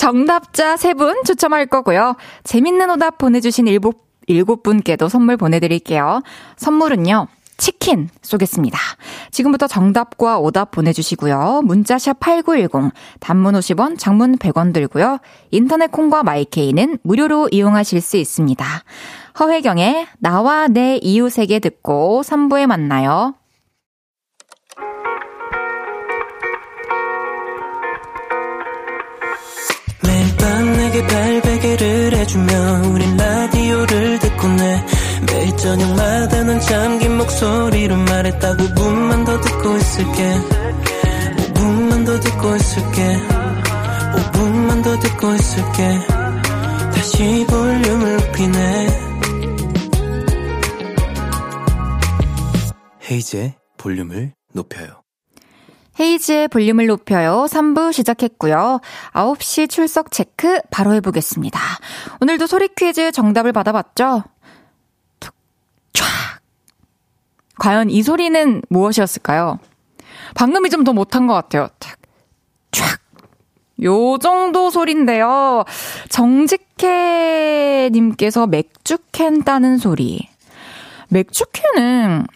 [0.00, 2.16] 정답자 3분 추첨할 거고요.
[2.44, 6.22] 재밌는 오답 보내주신 일곱, 일곱 분께도 선물 보내드릴게요.
[6.56, 7.26] 선물은요.
[7.58, 8.78] 치킨 쏘겠습니다.
[9.30, 11.60] 지금부터 정답과 오답 보내주시고요.
[11.66, 15.18] 문자샵 8910, 단문 50원, 장문 100원 들고요.
[15.50, 18.64] 인터넷 콩과 마이케이는 무료로 이용하실 수 있습니다.
[19.38, 23.34] 허혜경의 나와 내 이웃에게 듣고 3부에 만나요.
[31.00, 34.84] 밤 내게 발베개를 해주며 우린 라디오를 듣고 내
[35.26, 40.34] 매일 저녁마다 넌 잠긴 목소리로 말했다 5분만 더 듣고 있을게.
[41.36, 43.16] 5분만 더 듣고 있을게.
[44.32, 45.98] 5분만 더 듣고 있을게.
[46.94, 48.86] 다시 볼륨을 높이네.
[53.10, 54.99] 헤이즈의 볼륨을 높여요
[56.00, 57.46] 헤이지의 볼륨을 높여요.
[57.48, 58.80] 3부 시작했고요.
[59.12, 61.60] 9시 출석 체크 바로 해보겠습니다.
[62.20, 64.24] 오늘도 소리 퀴즈 정답을 받아봤죠?
[65.20, 65.34] 툭,
[65.92, 66.04] 촥.
[67.58, 69.58] 과연 이 소리는 무엇이었을까요?
[70.34, 71.68] 방금이 좀 더 못한 것 같아요.
[71.78, 71.98] 탁,
[72.72, 72.98] 촥.
[73.84, 75.64] 요 정도 소리인데요.
[76.08, 80.28] 정직해님께서 맥주캔 따는 소리.
[81.08, 82.26] 맥주캔은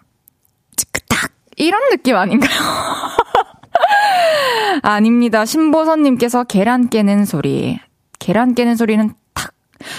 [0.76, 2.50] 찌끄딱 이런 느낌 아닌가요?
[4.82, 5.44] 아닙니다.
[5.44, 7.78] 신보선님께서 계란 깨는 소리.
[8.18, 9.52] 계란 깨는 소리는 탁.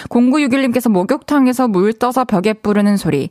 [0.09, 3.29] 0961님께서 목욕탕에서 물 떠서 벽에 뿌르는 소리.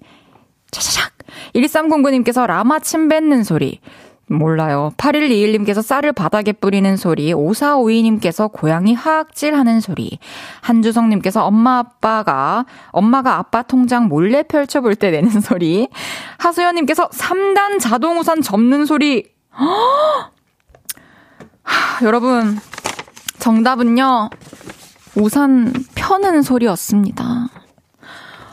[0.71, 1.11] 차차샥.
[1.55, 3.81] 1309님께서 라마 침 뱉는 소리.
[4.27, 4.93] 몰라요.
[4.97, 10.19] 8121님께서 쌀을 바닥에 뿌리는 소리, 5452님께서 고양이 하악질 하는 소리,
[10.63, 15.89] 한주성님께서 엄마 아빠가, 엄마가 아빠 통장 몰래 펼쳐볼 때 내는 소리,
[16.39, 19.25] 하수연님께서 3단 자동우산 접는 소리,
[21.65, 22.59] 하, 여러분,
[23.39, 24.31] 정답은요,
[25.17, 27.47] 우산 펴는 소리였습니다.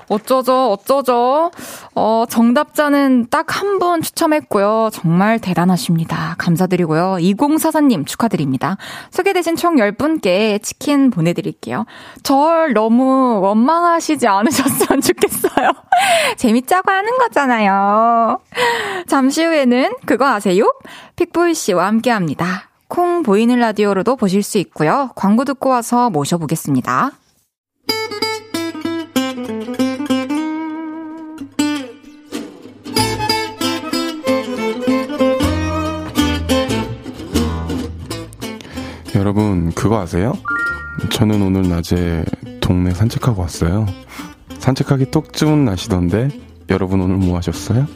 [0.10, 1.52] 어쩌죠, 어쩌죠.
[1.96, 4.90] 어, 정답자는 딱 한 분 추첨했고요.
[4.92, 6.36] 정말 대단하십니다.
[6.38, 7.16] 감사드리고요.
[7.20, 8.76] 2044님 축하드립니다.
[9.12, 11.86] 소개되신 총 10분께 치킨 보내드릴게요.
[12.24, 15.72] 절 너무 원망하시지 않으셨으면 좋겠어요.
[16.36, 18.40] 재밌자고 하는 거잖아요.
[19.08, 20.74] 잠시 후에는 그거 아세요?
[21.16, 22.68] 픽보이 씨와 함께 합니다.
[22.92, 25.12] 콩 보이는 라디오로도 보실 수 있고요.
[25.16, 27.12] 광고 듣고 와서 모셔보겠습니다.
[39.16, 40.34] 여러분, 그거 아세요?
[41.14, 42.26] 저는 오늘 낮에
[42.60, 43.86] 동네 산책하고 왔어요.
[44.60, 46.28] 산책하기 똑 좋은 날씨던데,
[46.70, 47.88] 여러분 오늘 뭐 하셨어요?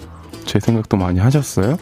[0.46, 1.76] 제 생각도 많이 하셨어요?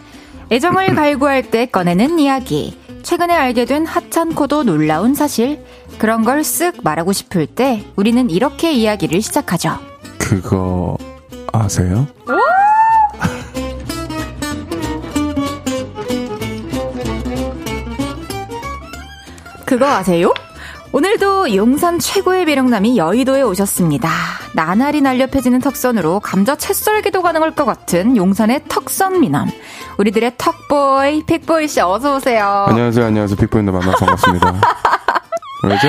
[0.52, 2.82] 애정을 갈구할 때 꺼내는 이야기.
[3.04, 5.64] 최근에 알게 된 하찮고도 놀라운 사실.
[6.00, 9.78] 그런 걸 쓱 말하고 싶을 때 우리는 이렇게 이야기를 시작하죠.
[10.18, 10.98] 그거
[11.52, 12.08] 아세요?
[19.66, 20.34] 그거 아세요?
[20.94, 24.10] 오늘도 용산 최고의 매력남이 여의도에 오셨습니다.
[24.54, 29.50] 나날이 날려 펴지는 턱선으로 감자 채썰기도 가능할 것 같은 용산의 턱선 미남.
[29.98, 32.66] 우리들의 턱보이, 픽보이 씨 어서 오세요.
[32.68, 33.38] 안녕하세요, 안녕하세요.
[33.38, 34.54] 빅보인더 만나서 반갑습니다.
[35.64, 35.88] 왜죠?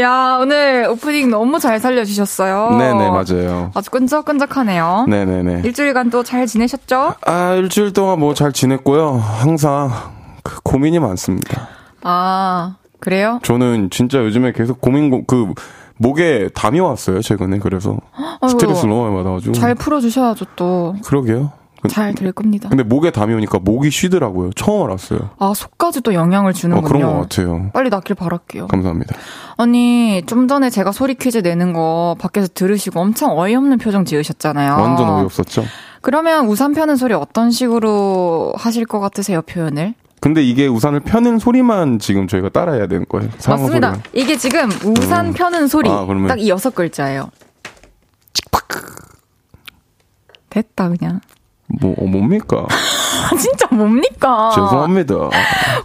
[0.00, 2.76] 야, 오늘 오프닝 너무 잘 살려주셨어요.
[2.78, 3.72] 네네, 맞아요.
[3.74, 5.06] 아주 끈적끈적하네요.
[5.08, 5.62] 네네네.
[5.64, 7.14] 일주일간 또 잘 지내셨죠?
[7.26, 9.16] 아, 일주일 동안 뭐 잘 지냈고요.
[9.40, 9.90] 항상
[10.44, 11.66] 그 고민이 많습니다.
[12.02, 13.40] 아, 그래요?
[13.42, 15.52] 저는 진짜 요즘에 계속 고민, 그,
[15.96, 17.58] 목에 담이 왔어요, 최근에.
[17.58, 17.98] 그래서.
[18.48, 19.52] 스트레스 너무 많이 받아가지고.
[19.54, 20.94] 잘 풀어주셔야죠, 또.
[21.04, 21.52] 그러게요.
[21.88, 22.68] 잘 될 겁니다.
[22.68, 24.50] 근데 목에 담이 오니까 목이 쉬더라고요.
[24.54, 25.30] 처음 알았어요.
[25.38, 26.86] 아, 속까지 또 영향을 어, 주는군요.
[26.88, 27.70] 그런 것 같아요.
[27.72, 28.66] 빨리 낫길 바랄게요.
[28.66, 29.16] 감사합니다.
[29.56, 34.72] 아니, 좀 전에 제가 소리 퀴즈 내는 거 밖에서 들으시고 엄청 어이없는 표정 지으셨잖아요.
[34.74, 35.64] 완전 어이없었죠?
[36.02, 39.94] 그러면 우산 펴는 소리 어떤 식으로 하실 것 같으세요, 표현을?
[40.20, 43.30] 근데 이게 우산을 펴는 소리만 지금 저희가 따라해야 되는 거예요.
[43.48, 43.66] 맞습니다.
[43.94, 44.02] 소리만.
[44.12, 45.32] 이게 지금 우산 음.
[45.32, 45.88] 펴는 소리.
[45.88, 47.30] 아, 그러면- 딱이 여섯 글자예요.
[50.50, 51.20] 됐다, 그냥.
[51.80, 52.66] 뭐, 어, 뭡니까?
[52.68, 54.50] 아, 진짜 뭡니까?
[54.52, 55.14] 죄송합니다.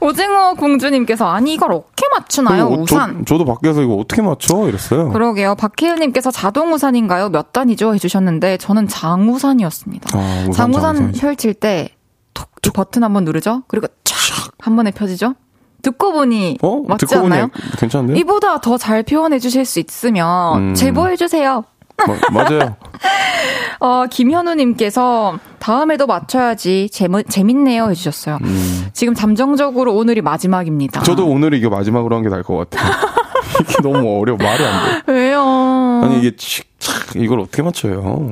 [0.01, 2.67] 오징어 공주님께서 아니 이걸 어떻게 맞추나요?
[2.69, 3.23] 그리고 우산.
[3.27, 4.67] 저, 도 밖에서 이거 어떻게 맞춰?
[4.67, 5.09] 이랬어요.
[5.11, 5.53] 그러게요.
[5.55, 7.29] 박혜은님께서 자동 우산인가요?
[7.29, 7.93] 몇 단이죠?
[7.93, 10.17] 해주셨는데 저는 장우산이었습니다.
[10.17, 11.11] 아, 우산, 장우산 장우산.
[11.11, 11.89] 펼칠 때
[12.35, 13.63] 톡, 이 버튼 한번 누르죠?
[13.67, 15.33] 그리고 쫙한 번에 펴지죠?
[15.81, 16.81] 듣고 보니 어?
[16.87, 17.49] 맞지 듣고 않나요?
[17.79, 18.19] 괜찮은데?
[18.19, 20.73] 이보다 더 잘 표현해 주실 수 있으면 음.
[20.75, 21.63] 제보해 주세요.
[21.97, 22.75] 마- 맞아요.
[23.79, 28.39] 어, 김현우님께서 다음에도 맞춰야지 재미, 재밌네요 해주셨어요.
[28.41, 28.87] 음.
[28.93, 31.03] 지금 잠정적으로 오늘이 마지막입니다.
[31.03, 32.91] 저도 오늘 이게 마지막으로 한 게 나을 것 같아요.
[33.61, 34.37] 이게 너무 어려워.
[34.37, 35.11] 말이 안 돼.
[35.13, 36.01] 왜요?
[36.03, 38.31] 아니, 이게 칙, 착, 이걸 어떻게 맞춰요?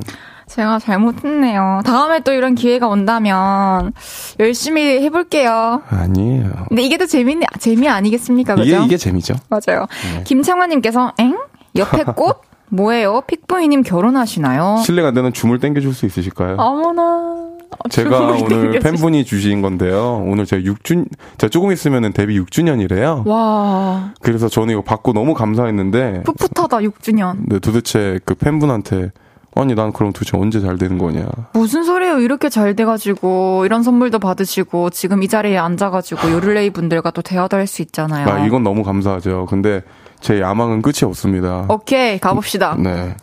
[0.53, 1.81] 제가 잘못했네요.
[1.83, 3.91] 다음에 또 이런 기회가 온다면
[4.39, 5.81] 열심히 해볼게요.
[5.89, 6.51] 아니에요.
[6.69, 8.53] 근데 이게 더 재밌네, 재미 아니겠습니까?
[8.55, 8.75] 그죠?
[8.75, 9.33] 이게, 이게 재미죠.
[9.49, 9.87] 맞아요.
[10.15, 10.23] 네.
[10.25, 11.37] 김창환님께서, 엥?
[11.75, 12.41] 옆에 꽃?
[12.69, 13.21] 뭐예요?
[13.27, 14.81] 픽보이님 결혼하시나요?
[14.85, 16.55] 실례가 안 되는 줌을 땡겨줄 수 있으실까요?
[16.57, 17.49] 어머나.
[17.89, 20.23] 제가 오늘 팬분이 주신 건데요.
[20.27, 21.07] 오늘 제가 6주,
[21.39, 23.25] 제가 조금 있으면은 데뷔 6주년이래요.
[23.25, 27.37] 와, 그래서 저는 이거 받고 너무 감사했는데, 풋풋하다, 6주년.
[27.37, 29.11] 근데 도대체 그 팬분한테,
[29.55, 31.27] 아니, 난 그럼 도대체 언제 잘 되는 거냐.
[31.53, 32.19] 무슨 소리예요?
[32.19, 37.67] 이렇게 잘 돼가지고, 이런 선물도 받으시고, 지금 이 자리에 앉아가지고, 요를레이 분들과 또 대화도 할
[37.67, 38.27] 수 있잖아요.
[38.27, 39.45] 아, 이건 너무 감사하죠.
[39.49, 39.83] 근데
[40.21, 41.65] 제 야망은 끝이 없습니다.
[41.69, 42.75] 오케이, 가봅시다.
[42.79, 43.15] 네.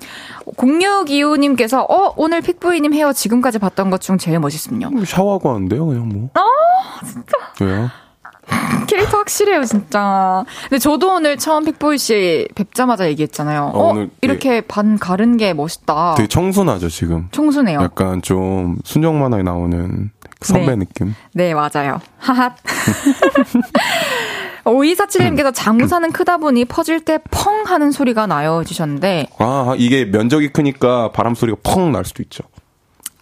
[0.56, 4.90] 0625님께서, 어, 오늘 픽보이님 헤어 지금까지 봤던 것 중 제일 멋있군요.
[5.04, 6.30] 샤워하고 하는데요, 그냥 뭐.
[7.04, 7.32] 진짜.
[7.60, 7.88] 왜요?
[8.88, 10.44] 캐릭터 확실해요, 진짜.
[10.62, 13.70] 근데 저도 오늘 처음 픽보이 씨 뵙자마자 얘기했잖아요.
[13.74, 16.14] 어, 어 이렇게 반 가른 게 멋있다.
[16.16, 17.28] 되게 청순하죠, 지금.
[17.30, 17.80] 청순해요.
[17.80, 20.76] 약간 좀 순정 만화에 나오는 선배 네.
[20.76, 21.14] 느낌.
[21.32, 22.00] 네, 맞아요.
[22.18, 22.54] 하핫.
[24.64, 29.28] 5247님께서 장우사는 크다 보니 퍼질 때 펑 하는 소리가 나요 주셨는데.
[29.38, 32.44] 아, 이게 면적이 크니까 바람 소리가 펑 날 수도 있죠.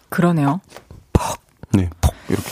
[0.09, 0.59] 그러네요.
[1.13, 1.39] 퍽.
[1.73, 2.13] 네, 퍽.
[2.29, 2.43] 이렇게.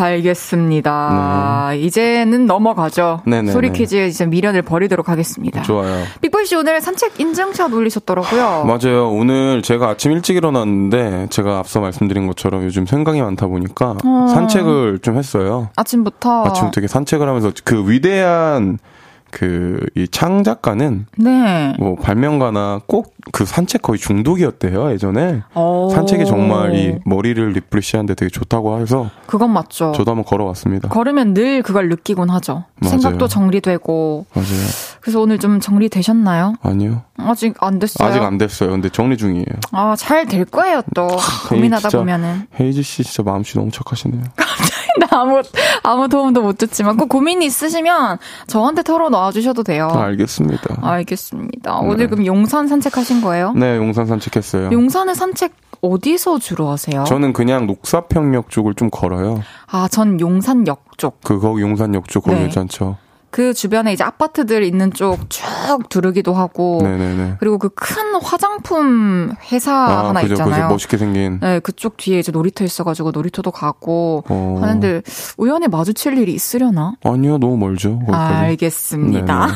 [0.00, 1.68] 알겠습니다.
[1.70, 1.78] 네.
[1.78, 3.20] 이제는 넘어가죠.
[3.26, 3.52] 네네네.
[3.52, 5.62] 소리 퀴즈에 이제 미련을 버리도록 하겠습니다.
[5.62, 6.04] 좋아요.
[6.20, 8.64] 빅보이 씨 오늘 산책 인증샷 올리셨더라고요.
[8.64, 9.08] 맞아요.
[9.10, 14.26] 오늘 제가 아침 일찍 일어났는데 제가 앞서 말씀드린 것처럼 요즘 생각이 많다 보니까 어.
[14.34, 15.68] 산책을 좀 했어요.
[15.76, 16.46] 아침부터.
[16.46, 18.78] 아침부터 이렇게 산책을 하면서 그 위대한
[19.34, 21.74] 그 이 창 작가는 네.
[21.78, 25.88] 뭐 발명가나 꼭 그 산책 거의 중독이었대요 예전에 오.
[25.90, 29.92] 산책이 정말 이 머리를 리프레시하는데 되게 좋다고 해서 그건 맞죠.
[29.92, 30.90] 저도 한번 걸어왔습니다.
[30.90, 32.64] 걸으면 늘 그걸 느끼곤 하죠.
[32.80, 32.98] 맞아요.
[32.98, 34.26] 생각도 정리되고.
[34.34, 34.48] 맞아요.
[35.04, 36.54] 그래서 오늘 좀 정리되셨나요?
[36.62, 37.02] 아니요.
[37.18, 38.08] 아직 안 됐어요.
[38.08, 38.70] 아직 안 됐어요.
[38.70, 39.44] 근데 정리 중이에요.
[39.72, 41.08] 아 잘 될 거예요 또
[41.50, 42.46] 고민하다 보면은.
[42.58, 44.22] 헤이즈 씨 진짜 마음씨 너무 착하시네요.
[45.10, 45.42] 아무
[45.82, 49.88] 아무 도움도 못 줬지만 꼭 고민이 있으시면 저한테 털어 놔 주셔도 돼요.
[49.92, 50.78] 아, 알겠습니다.
[50.80, 51.80] 알겠습니다.
[51.82, 51.86] 네.
[51.86, 53.52] 오늘 그럼 용산 산책하신 거예요?
[53.52, 54.70] 네, 용산 산책했어요.
[54.72, 55.52] 용산에 산책
[55.82, 57.04] 어디서 주로 하세요?
[57.04, 59.42] 저는 그냥 녹사평역 쪽을 좀 걸어요.
[59.70, 61.20] 아, 전 용산역 쪽.
[61.22, 62.42] 그 거기 용산역 쪽 거기 네.
[62.44, 62.96] 괜찮죠.
[63.34, 67.38] 그 주변에 이제 아파트들 있는 쪽 쭉 두르기도 하고 네네네.
[67.40, 70.62] 그리고 그 큰 화장품 회사 아, 하나 그죠, 있잖아요.
[70.62, 70.68] 그죠.
[70.74, 71.40] 멋있게 생긴.
[71.40, 74.58] 네, 그쪽 뒤에 이제 놀이터 있어가지고 놀이터도 가고 어.
[74.62, 75.02] 하는데
[75.36, 76.94] 우연히 마주칠 일이 있으려나?
[77.02, 77.98] 아니요, 너무 멀죠.
[77.98, 78.34] 거기까지.
[78.34, 79.48] 알겠습니다.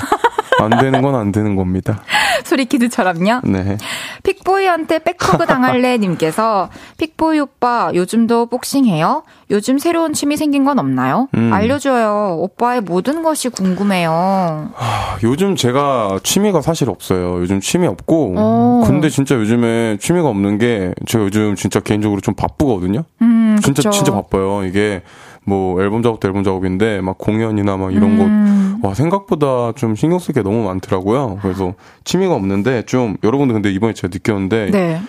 [0.59, 2.01] 안 되는 건 안 되는 겁니다.
[2.45, 3.41] 소리키드처럼요?
[3.45, 3.77] 네.
[4.23, 9.23] 픽보이한테 back hug 당할래 님께서 픽보이 오빠 요즘도 복싱해요?
[9.51, 11.29] 요즘 새로운 취미 생긴 건 없나요?
[11.35, 11.53] 음.
[11.53, 12.37] 알려줘요.
[12.39, 14.71] 오빠의 모든 것이 궁금해요.
[14.75, 17.41] 하, 요즘 제가 취미가 사실 없어요.
[17.41, 18.31] 요즘 취미 없고.
[18.31, 18.35] 오.
[18.37, 18.85] 어.
[18.87, 23.05] 근데 진짜 요즘에 취미가 없는 게 제가 요즘 진짜 개인적으로 좀 바쁘거든요.
[23.23, 23.91] 음, 진짜 그쵸.
[23.91, 24.65] 진짜 바빠요.
[24.65, 25.03] 이게
[25.49, 28.79] 뭐 앨범 작업도 앨범 작업인데 막 공연이나 막 이런 음.
[28.83, 31.39] 거 와, 생각보다 좀 신경 쓸 게 너무 많더라고요.
[31.43, 31.75] 그래서
[32.05, 35.01] 취미가 없는데 좀 여러분들 근데 이번에 제가 느꼈는데 네.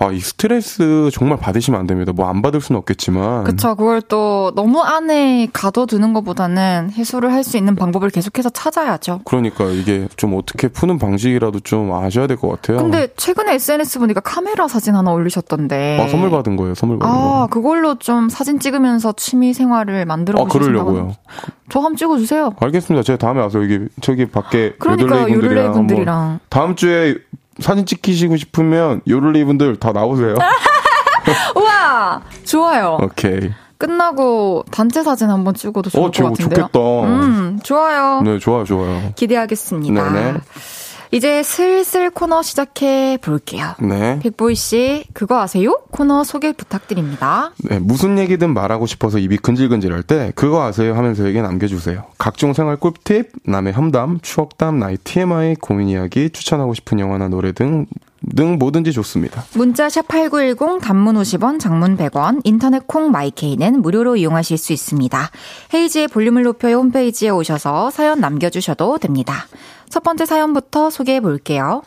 [0.00, 2.12] 아, 이 스트레스 정말 받으시면 안 됩니다.
[2.12, 3.44] 뭐 안 받을 수는 없겠지만.
[3.44, 3.74] 그쵸.
[3.74, 9.20] 그걸 또 너무 안에 가둬두는 것보다는 해소를 할 수 있는 방법을 계속해서 찾아야죠.
[9.24, 12.78] 그러니까 이게 좀 어떻게 푸는 방식이라도 좀 아셔야 될 것 같아요.
[12.78, 16.00] 근데 최근에 SNS 보니까 카메라 사진 하나 올리셨던데.
[16.00, 16.74] 아, 선물 받은 거예요.
[16.74, 17.42] 선물 받은 아, 거.
[17.42, 21.12] 아, 그걸로 좀 사진 찍으면서 취미 생활을 만들어 보시는 아, 그러려고요.
[21.70, 22.52] 저 한번 찍어 주세요.
[22.60, 23.02] 알겠습니다.
[23.02, 27.16] 제가 다음에 와서 여기 저기 밖에 그러니까 요들레이 분들이랑 다음 주에
[27.60, 30.34] 사진 찍히시고 싶으면 요를리 분들 다 나오세요.
[31.56, 32.98] 우와, 좋아요.
[33.02, 33.50] 오케이.
[33.78, 36.68] 끝나고 단체 사진 한번 찍어도 좋을 어, 것 같은데요.
[36.68, 36.78] 좋겠다.
[37.04, 38.22] 음, 좋아요.
[38.22, 39.12] 네, 좋아요, 좋아요.
[39.14, 40.12] 기대하겠습니다.
[40.12, 40.38] 네네.
[41.10, 43.74] 이제 슬슬 코너 시작해 볼게요.
[43.80, 44.18] 네.
[44.20, 45.80] 빅보이 씨, 그거 아세요?
[45.90, 47.52] 코너 소개 부탁드립니다.
[47.64, 52.04] 네, 무슨 얘기든 말하고 싶어서 입이 근질근질할 때 그거 아세요 하면서 얘기 남겨주세요.
[52.18, 57.86] 각종 생활 꿀팁, 남의 험담, 추억담, 나의 TMI, 고민 이야기, 추천하고 싶은 영화나 노래 등,
[58.36, 59.44] 등 뭐든지 좋습니다.
[59.54, 65.30] 문자 샵 8910 단문 50원, 장문 100원, 인터넷 콩 마이케이는 무료로 이용하실 수 있습니다.
[65.74, 69.46] 헤이지의 볼륨을 높여 홈페이지에 오셔서 사연 남겨주셔도 됩니다.
[69.88, 71.82] 첫 번째 사연부터 소개해 볼게요.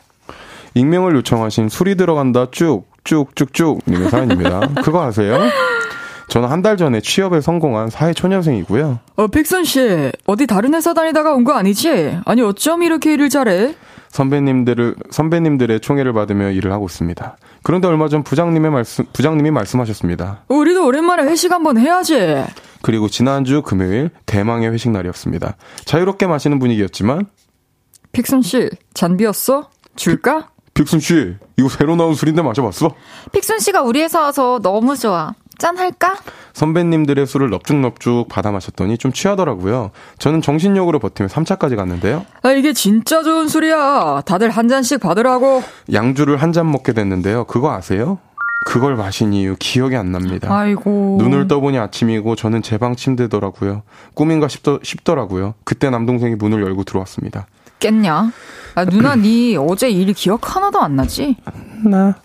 [0.74, 4.60] 익명을 요청하신 술이 들어간다 쭉, 쭉, 쭉, 쭉 님의 사연입니다.
[4.82, 5.38] 그거 아세요?
[6.28, 8.98] 저는 한 달 전에 취업에 성공한 사회 초년생이고요.
[9.16, 12.16] 어, 픽선 씨, 어디 다른 회사 다니다가 온 거 아니지?
[12.24, 13.74] 아니, 어쩜 이렇게 일을 잘해?
[14.12, 17.36] 선배님들을, 선배님들의 총애를 받으며 일을 하고 있습니다.
[17.62, 20.44] 그런데 얼마 전 부장님의 말씀, 부장님이 말씀하셨습니다.
[20.48, 22.44] 우리도 오랜만에 회식 한번 해야지.
[22.82, 25.56] 그리고 지난주 금요일 대망의 회식 날이었습니다.
[25.84, 27.26] 자유롭게 마시는 분위기였지만
[28.12, 29.70] 픽슨 씨, 잔 비었어?
[29.96, 30.50] 줄까?
[30.74, 32.94] 픽순 씨, 이거 새로 나온 술인데 마셔봤어?
[33.32, 35.34] 픽순 씨가 우리 회사 와서 너무 좋아.
[35.62, 36.16] 짠 할까?
[36.54, 39.92] 선배님들의 술을 넙죽넙죽 받아 마셨더니 좀 취하더라고요.
[40.18, 42.26] 저는 정신력으로 버티며 3차까지 갔는데요.
[42.42, 44.22] 아, 이게 진짜 좋은 술이야.
[44.26, 45.62] 다들 한 잔씩 받으라고.
[45.92, 47.44] 양주를 한 잔 먹게 됐는데요.
[47.44, 48.18] 그거 아세요?
[48.66, 50.52] 그걸 마신 이유 기억이 안 납니다.
[50.52, 51.18] 아이고.
[51.20, 53.82] 눈을 떠보니 아침이고 저는 제 방 침대더라고요.
[54.14, 55.54] 꿈인가 싶더, 싶더라고요.
[55.62, 57.46] 그때 남동생이 문을 열고 들어왔습니다.
[57.78, 58.32] 깼냐?
[58.74, 61.36] 아, 누나, 니 어제 일 기억 하나도 안 나지?
[61.84, 62.16] 나,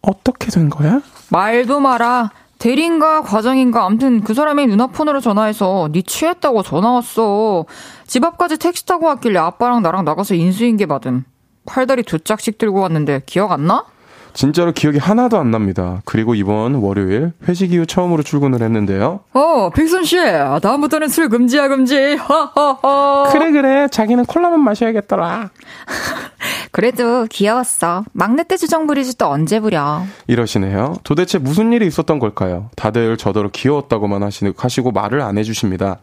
[0.00, 1.00] 어떻게 된 거야?
[1.30, 2.30] 말도 마라.
[2.64, 7.66] 대리인가 과장인가 암튼 그 사람이 누나 폰으로 전화해서 니 취했다고 전화 왔어.
[8.06, 11.24] 집 앞까지 택시 타고 왔길래 아빠랑 나랑 나가서 인수인계 받음.
[11.66, 13.84] 팔다리 두 짝씩 들고 왔는데 기억 안 나?
[14.32, 16.00] 진짜로 기억이 하나도 안 납니다.
[16.06, 19.20] 그리고 이번 월요일 회식 이후 처음으로 출근을 했는데요.
[19.34, 20.16] 어, 빅순 씨,
[20.62, 22.16] 다음부터는 술 금지야 금지.
[22.16, 23.28] 허허허.
[23.30, 25.50] 그래 그래, 자기는 콜라만 마셔야겠더라.
[26.74, 28.04] 그래도 귀여웠어.
[28.10, 30.02] 막내 때 주정 부리지 또 언제 부려?
[30.26, 30.96] 이러시네요.
[31.04, 32.68] 도대체 무슨 일이 있었던 걸까요?
[32.74, 36.00] 다들 저더러 귀여웠다고만 하시고 말을 안 해주십니다.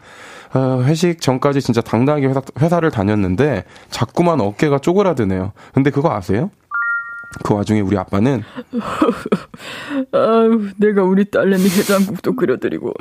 [0.53, 5.51] 어, 회식 전까지 진짜 당당하게 회사, 회사를 다녔는데 자꾸만 어깨가 쪼그라드네요.
[5.73, 6.49] 근데 그거 아세요?
[7.43, 8.43] 그 와중에 우리 아빠는
[10.13, 12.93] 아유 내가 우리 딸내미 해장국도 끓여드리고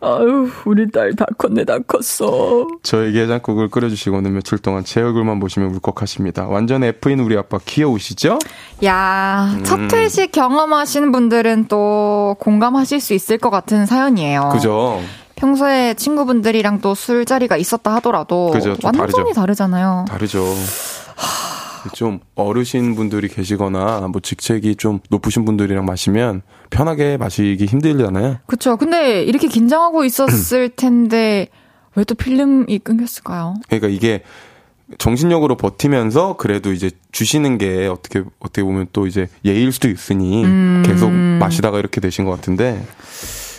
[0.00, 5.74] 아유 우리 딸 다 컸네 다 컸어 저에게 해장국을 끓여주시고는 며칠 동안 제 얼굴만 보시면
[5.74, 8.38] 울컥하십니다 완전 F인 우리 아빠 귀여우시죠?
[8.84, 9.64] 야, 음.
[9.64, 14.50] 첫 회식 경험하신 분들은 또 공감하실 수 있을 것 같은 사연이에요.
[14.52, 15.00] 그죠?
[15.36, 19.32] 평소에 친구분들이랑 또 술자리가 있었다 하더라도 그죠, 완전히 다르죠.
[19.34, 20.04] 다르잖아요.
[20.08, 20.44] 다르죠.
[21.92, 28.38] 좀 어르신 분들이 계시거나 뭐 직책이 좀 높으신 분들이랑 마시면 편하게 마시기 힘들잖아요.
[28.46, 28.76] 그렇죠.
[28.76, 31.48] 근데 이렇게 긴장하고 있었을 텐데
[31.96, 33.54] 왜 또 필름이 끊겼을까요?
[33.68, 34.22] 그러니까 이게
[34.98, 40.82] 정신력으로 버티면서 그래도 이제 주시는 게 어떻게 어떻게 보면 또 이제 예일 수도 있으니 음...
[40.84, 42.84] 계속 마시다가 이렇게 되신 것 같은데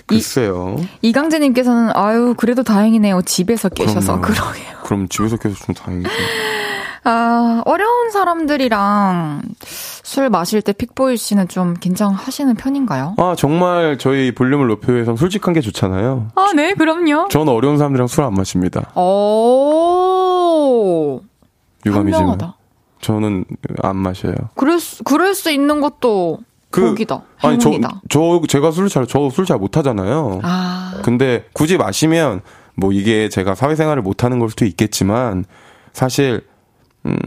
[0.05, 0.75] 글쎄요.
[1.01, 3.23] 이, 강재님께서는 아유 그래도 다행이네요.
[3.23, 4.77] 집에서 깨셔서 그러게요.
[4.83, 6.09] 그럼 집에서 깨서 좀 다행이죠.
[7.07, 13.13] 아, 어려운 사람들이랑 술 마실 때 픽보이 씨는 좀 긴장하시는 편인가요?
[13.17, 16.29] 아, 정말 저희 볼륨을 높여서 솔직한 게 좋잖아요.
[16.35, 17.27] 아, 네, 그럼요.
[17.29, 18.89] 저는 어려운 사람들이랑 술 안 마십니다.
[19.95, 21.21] 오.
[21.85, 22.39] 유감이지만.
[23.01, 23.45] 저는
[23.83, 24.33] 안 마셔요.
[24.55, 26.39] 그럴 수, 그럴 수 있는 것도
[26.71, 27.21] 그, 복이다.
[27.41, 27.69] 아니, 저,
[28.09, 30.39] 저, 제가 술을 잘, 저 술 잘 못하잖아요.
[30.43, 30.93] 아.
[31.03, 32.41] 근데 굳이 마시면
[32.75, 35.45] 뭐 이게 제가 사회생활을 못하는 걸 수도 있겠지만
[35.93, 36.43] 사실
[37.05, 37.17] 음,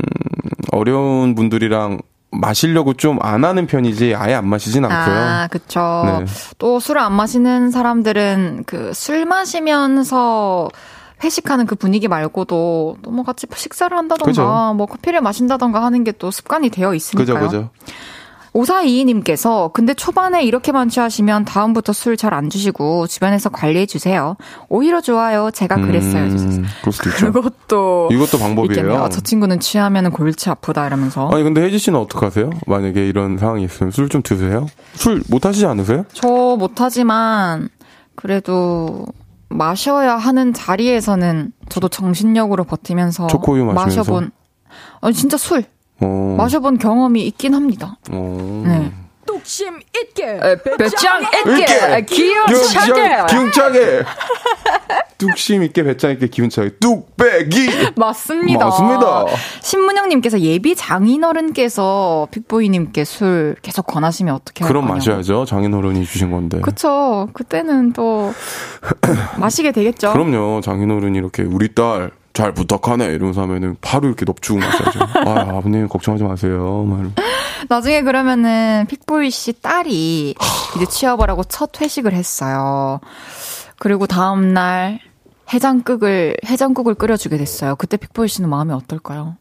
[0.72, 1.98] 어려운 분들이랑
[2.30, 5.16] 마시려고 좀 안 하는 편이지 아예 안 마시진 않고요.
[5.16, 5.80] 아, 그쵸.
[6.20, 6.24] 네.
[6.58, 10.68] 또 술을 안 마시는 사람들은 그 술 마시면서
[11.24, 14.74] 회식하는 그 분위기 말고도 또 뭐 같이 식사를 한다던가 그죠.
[14.76, 17.36] 뭐 커피를 마신다던가 하는 게 또 습관이 되어 있으니까요.
[17.40, 17.70] 그죠, 그죠.
[18.58, 24.36] 5422님께서 근데 초반에 이렇게 만 취하시면 다음부터 술 잘 안 주시고 주변에서 관리해 주세요.
[24.68, 25.50] 오히려 좋아요.
[25.50, 26.24] 제가 그랬어요.
[26.24, 27.32] 음, 수도 있죠.
[27.32, 28.72] 그것도 이것도 방법이에요.
[28.80, 29.08] 있겠네요.
[29.10, 31.28] 저 친구는 취하면 골치 아프다 이러면서.
[31.30, 32.50] 아니 근데 혜지 씨는 어떡하세요?
[32.66, 34.66] 만약에 이런 상황이 있으면 술 좀 드세요?
[34.94, 36.04] 술 못 하시지 않으세요?
[36.14, 36.26] 저
[36.58, 37.68] 못하지만
[38.14, 39.04] 그래도
[39.50, 44.30] 마셔야 하는 자리에서는 저도 정신력으로 버티면서 초코우유 마시면서 마셔본
[45.00, 45.64] 아니 진짜 술
[46.00, 46.34] 어.
[46.38, 47.96] 마셔본 경험이 있긴 합니다.
[48.10, 48.62] 어.
[48.66, 48.92] 네.
[49.26, 50.40] 뚝심 있게,
[50.78, 54.02] 배짱 있게, 기운차게, 기운차게.
[55.18, 57.90] 뚝심 있게, 배짱 있게, 기운차게, 뚝배기.
[57.96, 58.64] 맞습니다.
[58.64, 59.24] 맞습니다.
[59.60, 64.80] 신문영님께서 예비 장인어른께서 픽보이님께 술 계속 권하시면 어떻게 할까요?
[64.82, 65.44] 그럼 마셔야죠.
[65.44, 66.60] 장인어른이 주신 건데.
[66.62, 67.28] 그쵸.
[67.34, 68.32] 그때는 또
[69.38, 70.12] 마시게 되겠죠.
[70.14, 70.62] 그럼요.
[70.62, 75.00] 장인어른이 이렇게 우리 딸 잘 부탁하네 이러면서 하면은 바로 이렇게 넙죽 마셔야죠.
[75.28, 76.84] 아 아버님 걱정하지 마세요.
[76.88, 77.10] 말.
[77.68, 80.36] 나중에 그러면은 픽보이 씨 딸이
[80.76, 83.00] 이제 취업을 하고 첫 회식을 했어요.
[83.80, 85.00] 그리고 다음 날
[85.52, 87.74] 해장국을 해장국을 끓여주게 됐어요.
[87.74, 89.34] 그때 픽보이 씨는 마음이 어떨까요?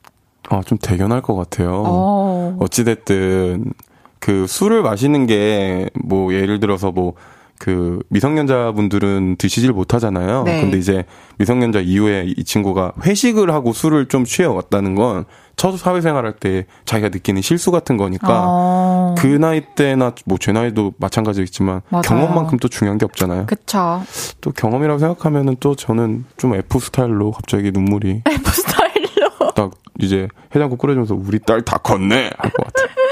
[0.50, 1.84] 아 좀 대견할 것 같아요.
[1.86, 2.58] 어.
[2.60, 3.74] 어찌됐든
[4.20, 7.14] 그 술을 마시는 게 뭐 예를 들어서 뭐
[7.60, 10.44] 그 미성년자분들은 드시질 못하잖아요.
[10.44, 10.62] 네.
[10.62, 11.06] 근데 이제
[11.40, 15.26] 미성년자 이후에 이 친구가 회식을 하고 술을 좀 취해 왔다는 건
[15.60, 19.16] 첫 사회생활 할 때 자기가 느끼는 실수 같은 거니까 어.
[19.18, 22.04] 그 나이 때나 뭐 제 나이도 마찬가지겠지만 맞아요.
[22.04, 23.48] 경험만큼 또 중요한 게 없잖아요.
[23.48, 24.04] 그쵸.
[24.40, 30.78] 또 경험이라고 생각하면은 또 저는 좀 F 스타일로 갑자기 눈물이 F 스타일로 딱 이제 해장국
[30.78, 32.88] 끓여주면서 우리 딸 다 컸네 할 것 같아요.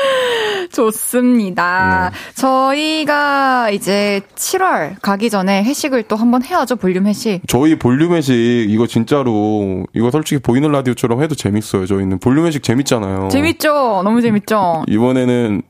[0.73, 2.11] 좋습니다.
[2.11, 2.17] 네.
[2.41, 7.41] 저희가 이제 7월 가기 전에 회식을 또 한번 해야죠, 볼륨 회식.
[7.47, 8.33] 저희 볼륨 회식,
[8.69, 11.85] 이거 진짜로, 이거 솔직히 보이는 라디오처럼 해도 재밌어요.
[11.85, 13.29] 저희는 볼륨 회식 재밌잖아요.
[13.29, 14.01] 재밌죠?
[14.03, 14.83] 너무 재밌죠?
[14.87, 15.61] 이번에는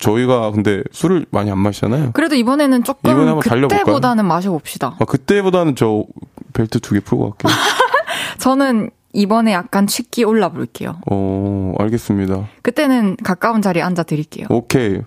[0.00, 2.12] 저희가 근데 술을 많이 안 마시잖아요.
[2.12, 4.96] 그래도 이번에는 조금 이번에 그때보다는 마셔봅시다.
[4.98, 6.04] 아, 그때보다는 저
[6.52, 7.52] 벨트 두 개 풀고 갈게요.
[8.38, 10.96] 저는 이번에 약간 취기 올라 볼게요.
[11.10, 12.48] 어, 알겠습니다.
[12.62, 14.46] 그때는 가까운 자리에 앉아 드릴게요.
[14.50, 15.00] 오케이.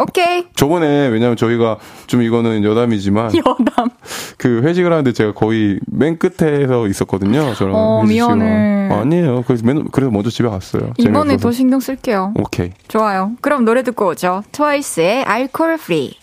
[0.00, 0.44] 오케이.
[0.54, 3.88] 저번에 왜냐면 저희가 좀 이거는 여담이지만 여담.
[4.36, 7.52] 그 회식을 하는데 제가 거의 맨 끝에서 있었거든요.
[7.54, 8.90] 저랑 어, 미안해.
[8.92, 9.42] 아니에요.
[9.44, 10.92] 그래서 맨 그래서 먼저 집에 갔어요.
[10.98, 12.34] 이번에 더 신경 쓸게요.
[12.38, 12.70] 오케이.
[12.86, 13.32] 좋아요.
[13.40, 14.44] 그럼 노래 듣고 오죠.
[14.52, 16.16] 트와이스의 Alcohol-Free.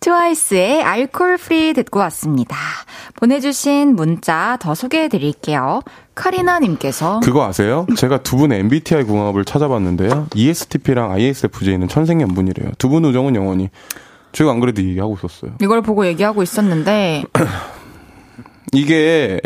[0.00, 2.56] 트와이스의 Alcohol-Free 듣고 왔습니다.
[3.16, 5.82] 보내주신 문자 더 소개해 드릴게요.
[6.14, 7.86] 카리나님께서 그거 아세요?
[7.96, 10.28] 제가 두 분의 MBTI 궁합을 찾아봤는데요.
[10.34, 12.72] ESTP랑 ISFJ는 천생연분이래요.
[12.78, 13.68] 두 분 우정은 영원히.
[14.32, 15.52] 제가 안 그래도 얘기하고 있었어요.
[15.60, 17.24] 이걸 보고 얘기하고 있었는데
[18.72, 19.40] 이게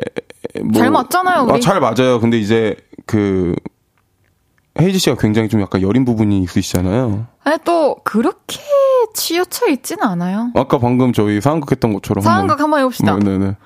[0.62, 1.42] 뭐, 잘 맞잖아요.
[1.44, 1.52] 우리.
[1.54, 2.20] 아, 잘 맞아요.
[2.20, 2.76] 근데 이제
[3.06, 3.54] 그
[4.80, 7.26] 헤이지 씨가 굉장히 좀 약간 여린 부분이 있으시잖아요.
[7.44, 8.58] 아니 또 그렇게
[9.14, 10.50] 치우쳐 있지는 않아요.
[10.54, 13.16] 아까 방금 저희 상황극 했던 것처럼 상황극 한번, 한번 해봅시다.
[13.18, 13.56] 네 네 네.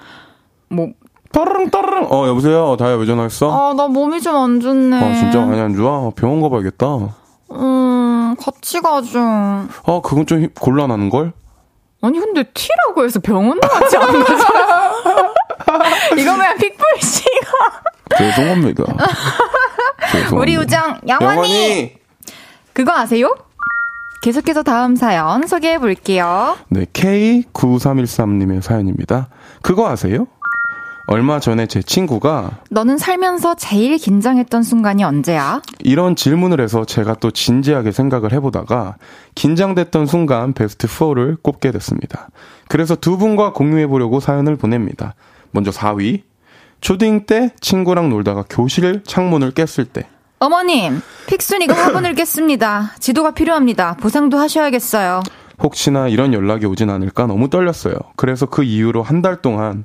[0.69, 0.89] 뭐
[1.33, 2.09] 따르릉 따르릉.
[2.11, 2.77] 어 여보세요.
[2.77, 3.71] 다야 왜 전화했어?
[3.71, 4.97] 아나 몸이 좀 안 좋네.
[5.03, 6.11] 아 진짜 많이 안 좋아.
[6.15, 6.87] 병원 가봐야겠다.
[7.53, 9.19] 음 같이 가죠.
[9.19, 11.33] 아 그건 좀 곤란한 걸?
[12.03, 14.45] 아니 근데 티라고 해서 병원도 같이 하는 거죠?
[16.19, 17.83] 이거 그냥 픽불 씨가.
[18.19, 18.85] 죄송합니다.
[20.35, 21.33] 우리 우정 영원히.
[21.33, 21.93] 영원히.
[22.73, 23.35] 그거 아세요?
[24.21, 26.57] 계속해서 다음 사연 소개해 볼게요.
[26.69, 29.29] 네, K9313님의 사연입니다.
[29.63, 30.27] 그거 아세요?
[31.11, 35.63] 얼마 전에 제 친구가 너는 살면서 제일 긴장했던 순간이 언제야?
[35.79, 38.97] 이런 질문을 해서 제가 또 진지하게 생각을 해보다가
[39.35, 42.29] 긴장됐던 순간 베스트 4를 꼽게 됐습니다.
[42.69, 45.15] 그래서 두 분과 공유해보려고 사연을 보냅니다.
[45.51, 46.23] 먼저 4위.
[46.81, 50.07] 초딩 때 친구랑 놀다가 교실 창문을 깼을 때.
[50.41, 52.93] 어머님, 픽순이가 화분을 깼습니다.
[53.01, 53.97] 지도가 필요합니다.
[54.01, 55.23] 보상도 하셔야겠어요.
[55.61, 57.95] 혹시나 이런 연락이 오진 않을까 너무 떨렸어요.
[58.17, 59.85] 그래서 그 이후로 한 달 동안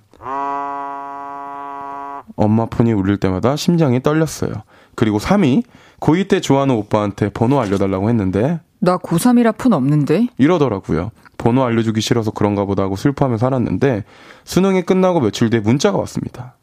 [2.36, 4.52] 엄마 폰이 울릴 때마다 심장이 떨렸어요.
[4.96, 5.64] 그리고 3위,
[6.00, 10.28] 고2 때 좋아하는 오빠한테 번호 알려달라고 했는데 나 고3이라 폰 없는데?
[10.38, 11.12] 이러더라고요.
[11.38, 14.04] 번호 알려주기 싫어서 그런가 보다 하고 슬퍼하며 살았는데
[14.44, 16.56] 수능이 끝나고 며칠 뒤에 문자가 왔습니다.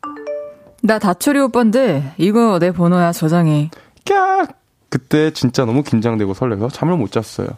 [0.83, 3.71] 나 다철이 오빠인데 이거 내 번호야 저장해.
[4.07, 4.49] 깍!
[4.89, 7.49] 그때 진짜 너무 긴장되고 설레서 잠을 못 잤어요.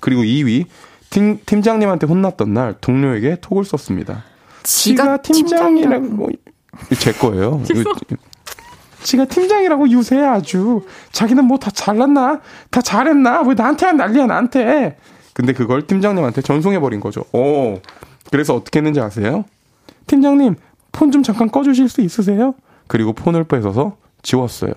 [0.00, 0.66] 그리고 2위
[1.10, 4.24] 팀, 팀장님한테 혼났던 날 동료에게 톡을 썼습니다.
[4.62, 6.28] 지가 팀장이라고
[6.98, 7.62] 제 거예요.
[9.02, 10.82] 지가 팀장이라고 유세해 아주.
[11.12, 12.40] 자기는 뭐 다 잘났나?
[12.70, 13.42] 다 잘했나?
[13.42, 14.96] 왜 나한테 난리야 나한테.
[15.32, 17.24] 근데 그걸 팀장님한테 전송해버린 거죠.
[17.32, 17.80] 오.
[18.30, 19.44] 그래서 어떻게 했는지 아세요?
[20.06, 20.56] 팀장님,
[20.92, 22.54] 폰 좀 잠깐 꺼주실 수 있으세요?
[22.92, 24.74] 그리고 폰을 뺏어서 지웠어요.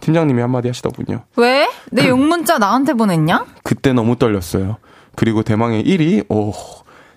[0.00, 1.24] 팀장님이 한마디 하시더군요.
[1.36, 1.68] 왜?
[1.92, 3.44] 내 용문자 나한테 보냈냐?
[3.62, 4.78] 그때 너무 떨렸어요.
[5.14, 6.54] 그리고 대망의 1위, 오,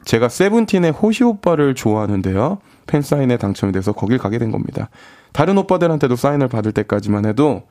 [0.04, 2.58] 제가 세븐틴의 호시 오빠를 좋아하는데요.
[2.86, 4.89] 팬 사인에 당첨이 돼서 거길 가게 된 겁니다.
[5.32, 7.64] 다른 오빠들한테도 사인을 받을 때까지만 해도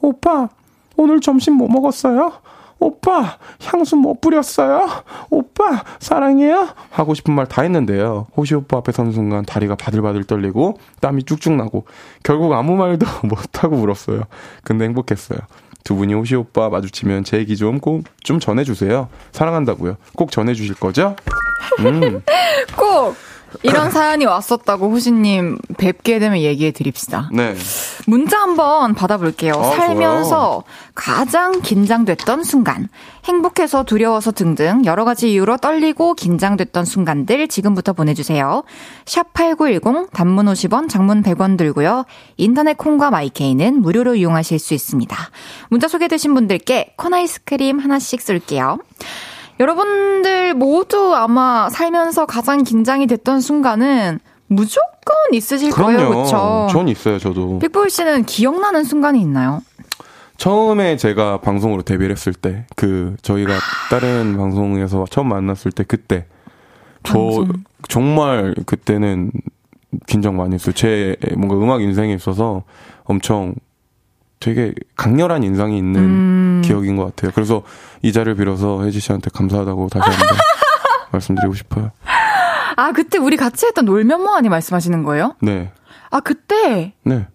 [0.00, 0.48] 오빠
[0.96, 2.32] 오늘 점심 뭐 먹었어요?
[2.80, 4.88] 오빠 향수 뭐 뿌렸어요?
[5.30, 6.68] 오빠 사랑해요?
[6.90, 8.26] 하고 싶은 말 다 했는데요.
[8.36, 11.86] 호시 오빠 앞에 서는 순간 다리가 바들바들 떨리고 땀이 쭉쭉 나고
[12.22, 14.22] 결국 아무 말도 못하고 울었어요.
[14.62, 15.38] 근데 행복했어요.
[15.84, 19.08] 두 분이 호시 오빠 마주치면 제 얘기 좀 꼭 좀 전해주세요.
[19.32, 19.96] 사랑한다고요.
[20.14, 21.16] 꼭 전해주실 거죠?
[21.80, 22.20] 음.
[22.76, 23.14] 꼭!
[23.62, 27.30] 이런 사연이 왔었다고 호시님 뵙게 되면 얘기해 드립시다.
[27.32, 27.54] 네.
[28.06, 29.54] 문자 한번 받아볼게요.
[29.54, 30.64] 아, 살면서 좋아요.
[30.94, 32.88] 가장 긴장됐던 순간,
[33.24, 38.64] 행복해서 두려워서 등등 여러 가지 이유로 떨리고 긴장됐던 순간들 지금부터 보내주세요.
[39.06, 42.04] 샵 8910 단문 50원, 장문 100원 들고요.
[42.36, 45.16] 인터넷 콩과 마이케이는 무료로 이용하실 수 있습니다.
[45.68, 48.78] 문자 소개되신 분들께 콘 아이스크림 하나씩 쏠게요.
[49.60, 55.96] 여러분들 모두 아마 살면서 가장 긴장이 됐던 순간은 무조건 있으실 그럼요.
[55.96, 56.66] 거예요, 그렇죠?
[56.70, 57.58] 전 있어요, 저도.
[57.58, 59.62] 빅보이 씨는 기억나는 순간이 있나요?
[60.36, 63.52] 처음에 제가 방송으로 데뷔를 했을 때, 그, 저희가
[63.90, 66.26] 다른 방송에서 처음 만났을 때, 그때.
[67.02, 67.48] 저, 방송.
[67.88, 69.32] 정말 그때는
[70.06, 70.72] 긴장 많이 했어요.
[70.74, 72.62] 제 뭔가 음악 인생에 있어서
[73.04, 73.54] 엄청
[74.40, 76.62] 되게 강렬한 인상이 있는 음.
[76.64, 77.32] 기억인 것 같아요.
[77.34, 77.62] 그래서
[78.02, 80.36] 이 자리를 빌어서 혜지 씨한테 감사하다고 다시 한번
[81.12, 81.90] 말씀드리고 싶어요.
[82.76, 85.34] 아, 그때 우리 같이 했던 놀면 뭐하니 말씀하시는 거예요?
[85.40, 85.72] 네.
[86.10, 87.26] 아, 그때 네.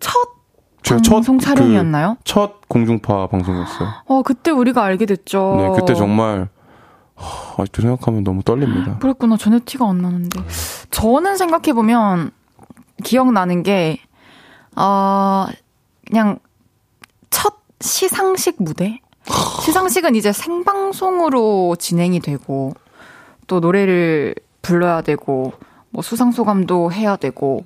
[0.00, 0.34] 첫
[0.82, 2.16] 제가 방송 첫, 촬영이었나요?
[2.18, 3.88] 그, 첫 공중파 방송이었어요.
[4.06, 5.54] 어, 그때 우리가 알게 됐죠.
[5.56, 6.48] 네, 그때 정말
[7.14, 8.98] 하, 아직도 생각하면 너무 떨립니다.
[9.00, 9.36] 그랬구나.
[9.36, 10.40] 전혀 티가 안 나는데.
[10.90, 12.32] 저는 생각해 보면
[13.02, 13.98] 기억나는 게,
[14.76, 15.46] 어,
[16.06, 16.38] 그냥
[17.30, 19.00] 첫 시상식 무대?
[19.64, 22.74] 시상식은 이제 생방송으로 진행이 되고,
[23.46, 25.52] 또 노래를 불러야 되고,
[25.90, 27.64] 뭐 수상 소감도 해야 되고,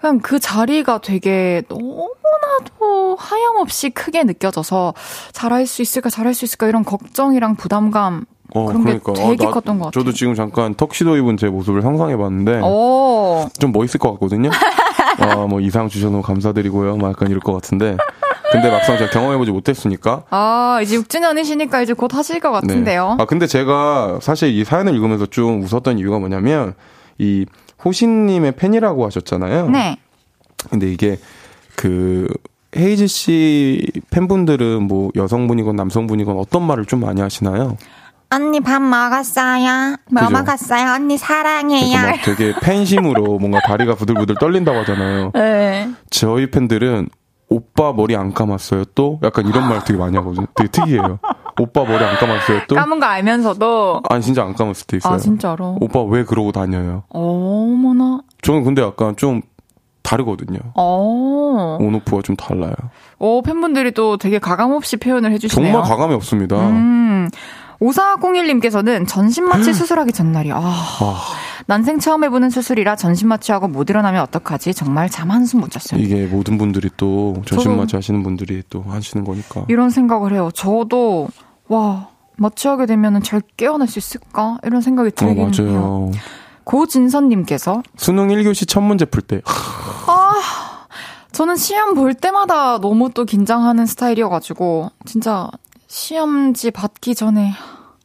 [0.00, 4.94] 그냥 그 자리가 되게 너무나도 하염없이 크게 느껴져서
[5.32, 9.86] 잘할 수 있을까, 잘할 수 있을까, 이런 걱정이랑 부담감, 어, 그런 게 되게 컸던 것
[9.86, 9.90] 같아요.
[9.90, 13.48] 저도 지금 잠깐 턱시도 입은 제 모습을 상상해봤는데 오.
[13.58, 14.50] 좀 멋있을 것 같거든요.
[15.20, 16.96] 아, 뭐 이상 주셔서 너무 감사드리고요.
[16.96, 17.96] 막 약간 이럴 것 같은데
[18.50, 20.24] 근데 막상 제가 경험해보지 못했으니까.
[20.30, 23.14] 아, 이제 6주년이시니까 이제 곧 하실 것 같은데요.
[23.16, 23.22] 네.
[23.22, 26.74] 아, 근데 제가 사실 이 사연을 읽으면서 좀 웃었던 이유가 뭐냐면,
[27.18, 27.46] 이
[27.84, 29.70] 호신님의 팬이라고 하셨잖아요.
[29.70, 29.98] 네.
[30.68, 31.18] 근데 이게
[31.76, 32.26] 그
[32.76, 37.76] 헤이즈 씨 팬분들은 뭐 여성분이건 남성분이건 어떤 말을 좀 많이 하시나요?
[38.32, 39.96] 언니 밥 먹었어요?
[40.12, 40.32] 뭐 그죠?
[40.32, 40.92] 먹었어요?
[40.94, 41.98] 언니 사랑해요.
[42.00, 45.32] 막 되게 팬심으로 뭔가 다리가 부들부들 떨린다고 하잖아요.
[45.34, 45.90] 네.
[46.10, 47.08] 저희 팬들은
[47.48, 49.18] 오빠 머리 안 감았어요 또?
[49.24, 50.46] 약간 이런 말 되게 많이 하거든요.
[50.54, 51.18] 되게 특이해요.
[51.60, 52.76] 오빠 머리 안 감았어요 또?
[52.76, 54.02] 감은 거 알면서도?
[54.08, 55.14] 아니 진짜 안 감았을 때 있어요.
[55.14, 55.76] 아 진짜로?
[55.80, 57.02] 오빠 왜 그러고 다녀요?
[57.08, 58.20] 어머나.
[58.42, 59.42] 저는 근데 약간 좀
[60.02, 60.58] 다르거든요.
[60.74, 61.78] 어.
[61.80, 62.72] 온오프가 좀 달라요.
[63.18, 65.72] 오, 팬분들이 또 되게 가감 없이 표현을 해주시네요.
[65.72, 66.56] 정말 가감이 없습니다.
[66.56, 67.28] 음.
[67.80, 70.54] 5401님께서는 전신마취 수술하기 전날이요.
[70.54, 71.20] 아, 아.
[71.66, 74.74] 난생 처음 해보는 수술이라 전신마취하고 못 일어나면 어떡하지?
[74.74, 76.00] 정말 잠 한숨 못 잤어요.
[76.00, 79.64] 이게 모든 분들이 또 전신마취 하시는 분들이 또 하시는 거니까.
[79.68, 80.50] 이런 생각을 해요.
[80.54, 81.28] 저도,
[81.68, 84.58] 와, 마취하게 되면 잘 깨어날 수 있을까?
[84.64, 85.70] 이런 생각이 들긴 어, 맞아요.
[85.70, 86.10] 해요.
[86.64, 89.40] 고진선님께서 수능 1교시 첫 문제 풀 때.
[90.06, 90.32] 아,
[91.32, 95.50] 저는 시험 볼 때마다 너무 또 긴장하는 스타일이어가지고 진짜
[95.90, 97.52] 시험지 받기 전에.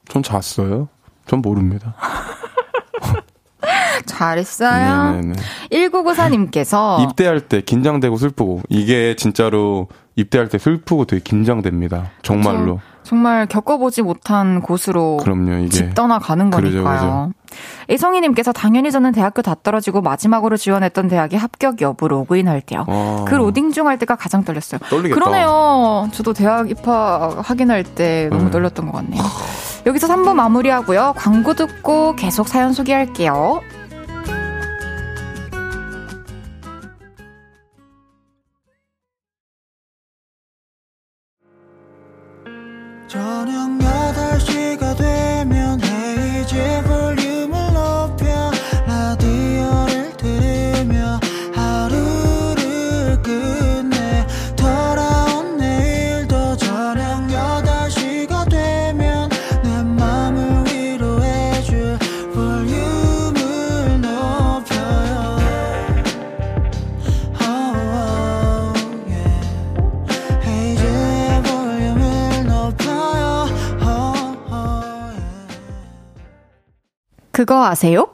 [0.09, 0.89] 전 잤어요.
[1.27, 1.95] 전 모릅니다.
[4.07, 5.11] 잘했어요.
[5.11, 5.33] 네네네.
[5.71, 12.09] 1994님께서 입대할 때 긴장되고 슬프고 이게 진짜로 입대할 때 슬프고 되게 긴장됩니다.
[12.23, 12.81] 정말로.
[13.05, 15.69] 정말 겪어보지 못한 곳으로 그럼요.
[15.69, 16.83] 집 떠나가는 거니까요.
[16.83, 17.31] 그러죠,
[17.87, 22.83] 이성희님께서 당연히 저는 대학교 다 떨어지고 마지막으로 지원했던 대학의 합격 여부 로그인할 때요.
[22.87, 23.25] 아.
[23.27, 24.79] 그 로딩 중 할 때가 가장 떨렸어요.
[24.89, 25.13] 떨리겠다.
[25.13, 26.09] 그러네요.
[26.11, 28.51] 저도 대학 입학 확인할 때 너무 네.
[28.51, 29.21] 떨렸던 것 같네요.
[29.85, 31.13] 여기서 3부 마무리하고요.
[31.15, 33.61] 광고 듣고 계속 사연 소개할게요.
[43.15, 45.24] 저녁 8시가 되
[77.45, 78.07] 그거 아세요?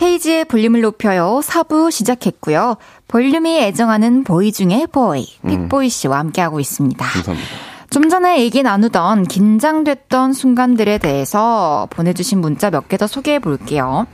[0.00, 1.40] 헤이지의 볼륨을 높여요.
[1.42, 2.76] 4부 시작했고요.
[3.08, 7.04] 볼륨이 애정하는 보이 중에 보이, 픽보이 씨와 함께하고 있습니다.
[7.04, 7.48] 감사합니다.
[7.90, 14.06] 좀 전에 얘기 나누던 긴장됐던 순간들에 대해서 보내주신 문자 몇 개 더 소개해 볼게요.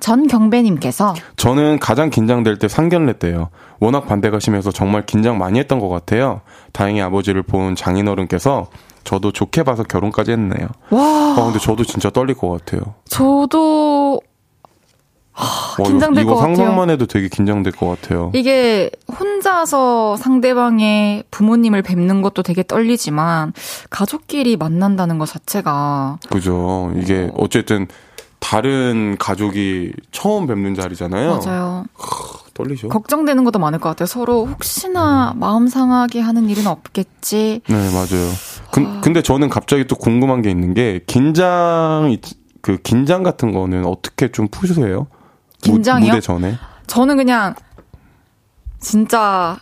[0.00, 3.48] 전경배님께서 저는 가장 긴장될 때 상견례 때요.
[3.78, 6.42] 워낙 반대가 심해서 정말 긴장 많이 했던 것 같아요.
[6.74, 8.66] 다행히 아버지를 본 장인어른께서
[9.04, 10.68] 저도 좋게 봐서 결혼까지 했네요.
[10.90, 11.00] 와.
[11.02, 12.94] 아, 근데 저도 진짜 떨릴 것 같아요.
[13.08, 14.20] 저도
[15.32, 16.56] 하, 긴장될 이거, 이거 것 같아요.
[16.56, 18.30] 상상만 해도 되게 긴장될 것 같아요.
[18.34, 23.52] 이게 혼자서 상대방의 부모님을 뵙는 것도 되게 떨리지만
[23.88, 26.92] 가족끼리 만난다는 것 자체가 그죠.
[26.96, 27.86] 이게 어쨌든
[28.38, 31.40] 다른 가족이 처음 뵙는 자리잖아요.
[31.44, 31.84] 맞아요.
[32.54, 32.88] 떨리죠.
[32.88, 34.06] 걱정되는 것도 많을 것 같아요.
[34.06, 37.62] 서로 혹시나 마음 상하게 하는 일은 없겠지.
[37.66, 38.30] 네, 맞아요.
[38.72, 39.00] 그, 아.
[39.00, 42.16] 근데 저는 갑자기 또 궁금한 게 있는 게 긴장
[42.60, 45.06] 그 긴장 같은 거는 어떻게 좀 푸세요?
[45.62, 46.08] 긴장이요?
[46.08, 46.56] 무대 전에?
[46.86, 47.54] 저는 그냥
[48.78, 49.58] 진짜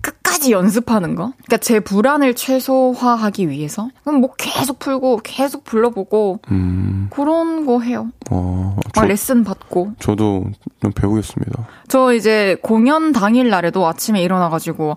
[0.00, 1.32] 끝까지 연습하는 거.
[1.44, 3.88] 그러니까 제 불안을 최소화하기 위해서.
[4.02, 7.08] 그럼 뭐 계속 풀고 계속 불러보고 음.
[7.10, 8.08] 그런 거 해요.
[8.30, 9.92] 어, 저, 레슨 받고.
[10.00, 10.46] 저도
[10.80, 11.66] 좀 배우겠습니다.
[11.88, 14.96] 저 이제 공연 당일 날에도 아침에 일어나가지고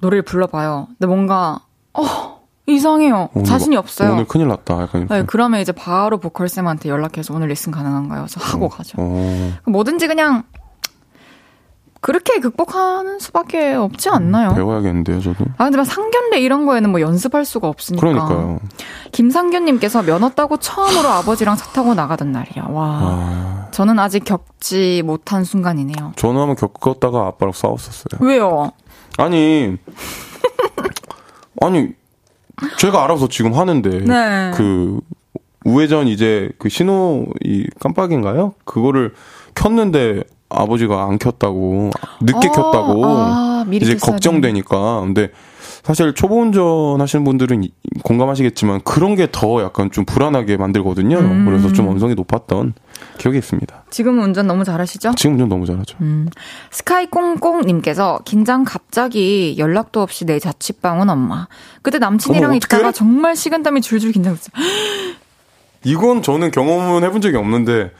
[0.00, 0.88] 노래를 불러봐요.
[0.98, 1.60] 근데 뭔가
[1.94, 3.30] 어 이상해요.
[3.34, 4.12] 오늘, 자신이 없어요.
[4.12, 4.82] 오늘 큰일 났다.
[4.82, 8.26] 약간 네, 그러면 이제 바로 보컬 쌤한테 연락해서 오늘 레슨 가능한가요?
[8.28, 8.96] 저 하고 어, 가죠.
[8.98, 9.52] 어.
[9.66, 10.44] 뭐든지 그냥
[12.02, 14.50] 그렇게 극복하는 수밖에 없지 않나요?
[14.50, 15.44] 음, 배워야겠는데요, 저도.
[15.56, 18.00] 아, 근데 막 상견례 이런 거에는 뭐 연습할 수가 없으니까.
[18.00, 18.58] 그러니까요.
[19.12, 22.66] 김상균님께서 면허 따고 처음으로 아버지랑 차 타고 나가던 날이야.
[22.70, 22.98] 와.
[23.00, 23.68] 아...
[23.70, 26.14] 저는 아직 겪지 못한 순간이네요.
[26.16, 28.18] 저는 한번 겪었다가 아빠랑 싸웠었어요.
[28.20, 28.72] 왜요?
[29.16, 29.76] 아니,
[31.64, 31.88] 아니,
[32.78, 34.50] 제가 알아서 지금 하는데, 네.
[34.54, 35.00] 그,
[35.64, 38.54] 우회전 이제 그 신호 이 깜빡인가요?
[38.64, 39.14] 그거를
[39.54, 41.90] 켰는데 아버지가 안 켰다고
[42.20, 45.30] 늦게 아, 켰다고 아, 이제 걱정되니까 근데
[45.82, 47.66] 사실 초보 운전 하시는 분들은
[48.02, 51.18] 공감하시겠지만 그런 게 더 약간 좀 불안하게 만들거든요.
[51.18, 51.44] 음.
[51.46, 52.74] 그래서 좀 언성이 높았던
[53.18, 53.84] 기억이 있습니다.
[53.90, 55.12] 지금 운전 너무 잘하시죠?
[55.16, 55.96] 지금 운전 너무 잘하죠.
[56.00, 56.28] 음.
[56.70, 61.46] 스카이꽁꽁님께서 긴장 갑자기 연락도 없이 내 자취방 온 엄마.
[61.82, 64.52] 그때 남친이랑 어머, 있다가 정말 식은땀이 줄줄 긴장했어요.
[65.84, 67.90] 이건 저는 경험은 해본 적이 없는데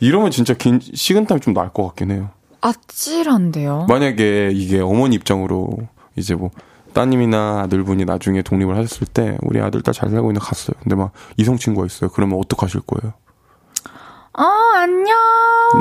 [0.00, 2.30] 이러면 진짜 긴 식은땀이 좀 날 것 같긴 해요.
[2.60, 3.86] 아찔한데요?
[3.88, 5.70] 만약에 이게 어머니 입장으로
[6.16, 6.50] 이제 뭐
[6.92, 10.74] 따님이나 아들분이 나중에 독립을 하셨을 때 우리 아들 딸 잘 살고 있는 갔어요.
[10.82, 12.10] 근데 막 이성 친구가 있어요.
[12.10, 13.14] 그러면 어떡하실 거예요?
[14.34, 14.42] 어,
[14.76, 15.14] 안녕.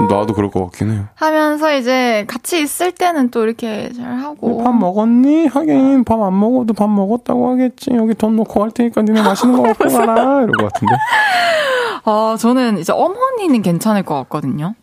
[0.10, 1.06] 나도 그럴 것 같긴 해요.
[1.16, 4.62] 하면서 이제 같이 있을 때는 또 이렇게 잘 하고.
[4.64, 5.48] 밥 먹었니?
[5.48, 7.92] 하긴 밥 안 먹어도 밥 먹었다고 하겠지.
[7.96, 10.14] 여기 돈 놓고 갈 테니까 니네 맛있는 거 먹고 가라.
[10.44, 10.94] 이럴 것 같은데.
[12.04, 14.76] 아, 저는 이제 어머니는 괜찮을 것 같거든요.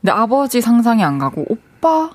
[0.00, 2.10] 근데 아버지 상상이 안 가고 오빠?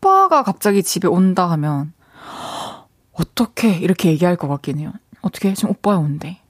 [0.00, 1.92] 오빠가 갑자기 집에 온다 하면
[3.12, 4.92] 어떻게 이렇게 얘기할 것 같긴 해요.
[5.22, 6.40] 어떻게 지금 오빠야 온대.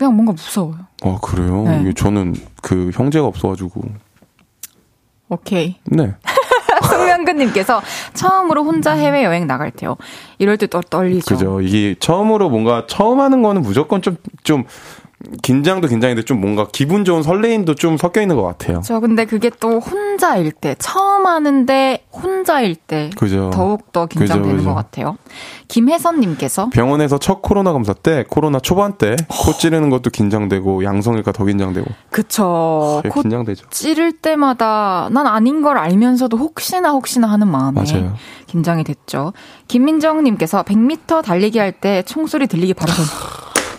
[0.00, 0.78] 그냥 뭔가 무서워요.
[1.02, 1.64] 아 그래요?
[1.64, 1.92] 네.
[1.92, 3.82] 저는 그 형제가 없어가지고.
[5.28, 5.76] 오케이.
[5.84, 6.14] 네.
[6.88, 7.82] 송명근님께서
[8.14, 9.98] 처음으로 혼자 해외 여행 나갈 때요.
[10.38, 11.34] 이럴 때 또 떨리죠.
[11.34, 11.60] 그죠.
[11.60, 14.64] 이게 처음으로 뭔가 처음 하는 거는 무조건 좀 좀
[15.42, 18.80] 긴장도 긴장인데 좀 뭔가 기분 좋은 설레임도 좀 섞여 있는 것 같아요.
[18.84, 23.50] 저 근데 그게 또 혼자일 때 처음 하는데 혼자일 때 그죠.
[23.52, 24.68] 더욱 더 긴장되는 그죠, 그죠.
[24.68, 25.16] 것 같아요.
[25.68, 31.44] 김혜선님께서 병원에서 첫 코로나 검사 때 코로나 초반 때 코 찌르는 것도 긴장되고 양성일까 더
[31.44, 31.86] 긴장되고.
[32.10, 33.00] 그쵸.
[33.04, 33.66] 아, 코 긴장되죠.
[33.70, 38.14] 찌를 때마다 난 아닌 걸 알면서도 혹시나 혹시나 하는 마음에 맞아요.
[38.46, 39.32] 긴장이 됐죠.
[39.68, 43.04] 김민정님께서 100m 달리기 할 때 총소리 들리기 바로 전.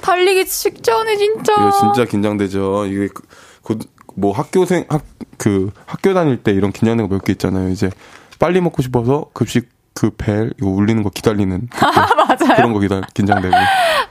[0.01, 1.53] 달리기 직전에 진짜.
[1.53, 2.85] 이거 진짜 긴장되죠.
[2.87, 3.23] 이게 그,
[3.63, 3.79] 그,
[4.15, 5.03] 뭐 학교생 학
[5.37, 7.69] 그 학교 다닐 때 이런 긴장된 거 몇 개 있잖아요.
[7.69, 7.89] 이제
[8.37, 12.55] 빨리 먹고 싶어서 급식 그벨 이거 울리는 거 기다리는 맞아요.
[12.55, 13.53] 그런 거 기다 긴장되고.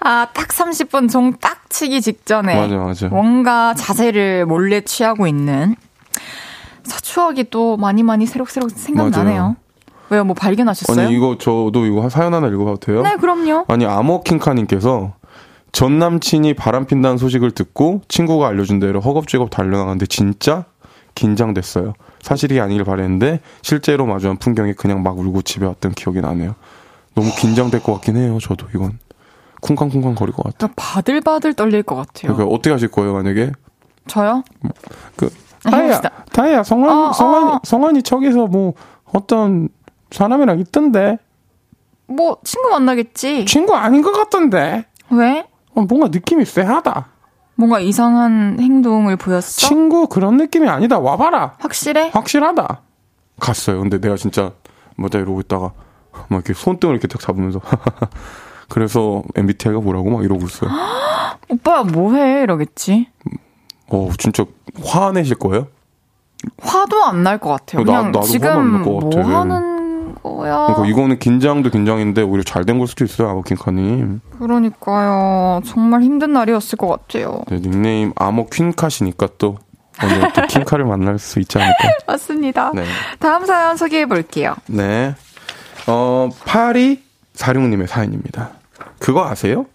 [0.00, 3.08] 아, 딱 30분 종 딱 치기 직전에 맞아, 맞아.
[3.08, 5.76] 뭔가 자세를 몰래 취하고 있는
[7.02, 9.54] 추억이 또 많이 많이 새록새록 생각나네요.
[10.10, 10.24] 왜요?
[10.24, 11.06] 뭐 발견하셨어요?
[11.06, 13.02] 아니 이거 저도 이거 사연 하나 읽어봐도 돼요?
[13.02, 13.66] 네, 그럼요.
[13.68, 15.12] 아니 아모킹카님께서
[15.72, 20.64] 전 남친이 바람 핀다는 소식을 듣고 친구가 알려준 대로 허겁지겁 달려나갔는데 진짜
[21.14, 21.94] 긴장됐어요.
[22.22, 26.54] 사실이 아니길 바랬는데 실제로 마주한 풍경이 그냥 막 울고 집에 왔던 기억이 나네요.
[27.14, 28.38] 너무 긴장될 것 같긴 해요.
[28.40, 28.98] 저도 이건
[29.60, 30.72] 쿵쾅쿵쾅 거릴 것 같아요.
[30.76, 32.34] 바들바들 떨릴 것 같아요.
[32.34, 33.52] 그러니까 어떻게 하실 거예요 만약에?
[34.06, 34.42] 저요?
[35.16, 35.30] 그
[35.62, 36.00] 다혜야,
[36.32, 37.60] 다혜야 성환 어, 성환 어.
[37.64, 38.72] 성환이 저기서 뭐
[39.04, 39.68] 어떤
[40.10, 41.18] 사람이랑 있던데.
[42.06, 43.44] 뭐 친구 만나겠지.
[43.44, 44.86] 친구 아닌 것 같던데.
[45.10, 45.46] 왜?
[45.74, 47.06] 어, 뭔가 느낌이 쎄하다.
[47.54, 49.66] 뭔가 이상한 행동을 보였어?
[49.66, 50.98] 친구 그런 느낌이 아니다.
[50.98, 51.54] 와봐라.
[51.58, 52.10] 확실해?
[52.12, 52.80] 확실하다.
[53.38, 53.80] 갔어요.
[53.80, 54.52] 근데 내가 진짜
[54.96, 55.72] 뭐다 이러고 있다가
[56.28, 57.60] 막 이렇게 손등을 이렇게 딱 잡으면서
[58.68, 60.70] 그래서 MBTI가 뭐라고 막 이러고 있어요.
[61.48, 63.08] 오빠 뭐해 이러겠지.
[63.88, 64.44] 어 진짜
[64.84, 65.66] 화내실 거예요?
[66.62, 67.84] 화도 안 날 것 같아요.
[67.84, 69.69] 그냥 나, 지금 뭐 하는
[70.22, 70.66] 거야.
[70.66, 74.20] 그러니까 이거는 긴장도 긴장인데 오히려 잘 된 걸 수도 있어요, 아머퀸카님.
[74.38, 75.60] 그러니까요.
[75.66, 77.42] 정말 힘든 날이었을 것 같아요.
[77.48, 79.58] 네, 닉네임 아머퀸카시니까 또
[80.02, 81.74] 오늘 또 퀸카를 만날 수 있지 않을까.
[82.06, 82.72] 맞습니다.
[82.74, 82.84] 네.
[83.18, 84.54] 다음 사연 소개해 볼게요.
[84.66, 85.14] 네.
[85.86, 88.50] 어, 8246님의 사연입니다.
[88.98, 89.66] 그거 아세요?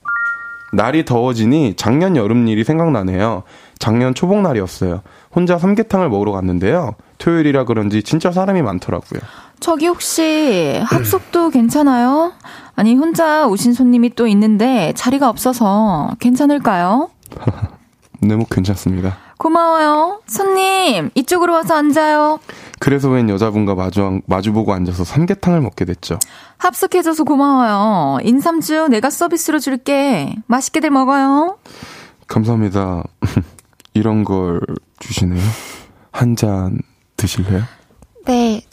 [0.74, 3.44] 날이 더워지니 작년 여름 일이 생각나네요.
[3.80, 5.02] 작년 초복날이었어요.
[5.34, 6.96] 혼자 삼계탕을 먹으러 갔는데요.
[7.18, 9.22] 토요일이라 그런지 진짜 사람이 많더라고요.
[9.60, 12.34] 저기 혹시 합숙도 괜찮아요?
[12.76, 17.10] 아니 혼자 오신 손님이 또 있는데 자리가 없어서 괜찮을까요?
[18.22, 19.18] 네, 뭐 괜찮습니다.
[19.38, 20.22] 고마워요.
[20.28, 22.40] 손님, 이쪽으로 와서 앉아요.
[22.80, 26.18] 그래서 웬 여자분과 마주, 마주보고 앉아서 삼계탕을 먹게 됐죠.
[26.58, 28.20] 합숙해줘서 고마워요.
[28.24, 30.36] 인삼주 내가 서비스로 줄게.
[30.48, 31.58] 맛있게들 먹어요.
[32.28, 33.04] 감사합니다.
[33.94, 34.62] 이런 걸
[35.00, 35.42] 주시네요.
[36.12, 36.80] 한 잔
[37.18, 37.62] 드실래요?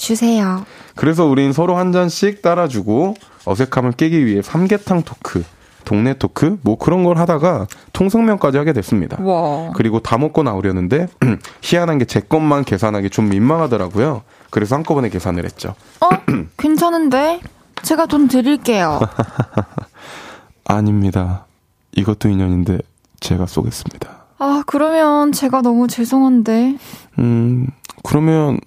[0.02, 0.64] 네, 주세요.
[0.96, 5.44] 그래서 우린 서로 한 잔씩 따라주고 어색함을 깨기 위해 삼계탕 토크,
[5.84, 9.22] 동네 토크, 뭐 그런 걸 하다가 통성명까지 하게 됐습니다.
[9.22, 9.70] 와.
[9.76, 11.06] 그리고 다 먹고 나오려는데
[11.62, 14.22] 희한한 게 제 것만 계산하기 좀 민망하더라고요.
[14.50, 15.74] 그래서 한꺼번에 계산을 했죠.
[16.00, 16.08] 어?
[16.58, 17.40] 괜찮은데?
[17.82, 19.00] 제가 돈 드릴게요.
[20.66, 21.46] 아닙니다.
[21.92, 22.78] 이것도 인연인데
[23.20, 24.24] 제가 쏘겠습니다.
[24.38, 26.76] 아, 그러면 제가 너무 죄송한데.
[27.20, 27.68] 음,
[28.02, 28.58] 그러면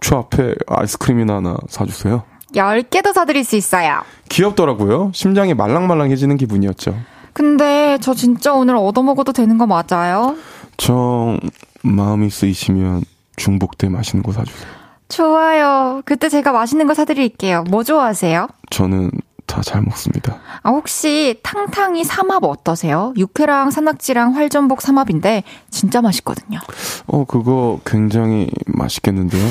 [0.00, 2.22] 저 앞에 아이스크림이나 하나 사주세요.
[2.54, 4.00] 10개도 사드릴 수 있어요.
[4.28, 5.10] 귀엽더라고요.
[5.14, 6.94] 심장이 말랑말랑해지는 기분이었죠.
[7.32, 10.36] 근데 저 진짜 오늘 얻어먹어도 되는 거 맞아요?
[10.78, 11.36] 저
[11.82, 13.04] 마음이 쓰이시면
[13.36, 14.68] 중복대 맛있는 거 사주세요.
[15.08, 16.02] 좋아요.
[16.04, 17.64] 그때 제가 맛있는 거 사드릴게요.
[17.70, 18.48] 뭐 좋아하세요?
[18.70, 19.10] 저는
[19.46, 20.38] 다 잘 먹습니다.
[20.62, 23.12] 아, 혹시 탕탕이 삼합 어떠세요?
[23.16, 26.58] 육회랑 산낙지랑 활전복 삼합인데 진짜 맛있거든요.
[27.06, 29.46] 어, 그거 굉장히 맛있겠는데요?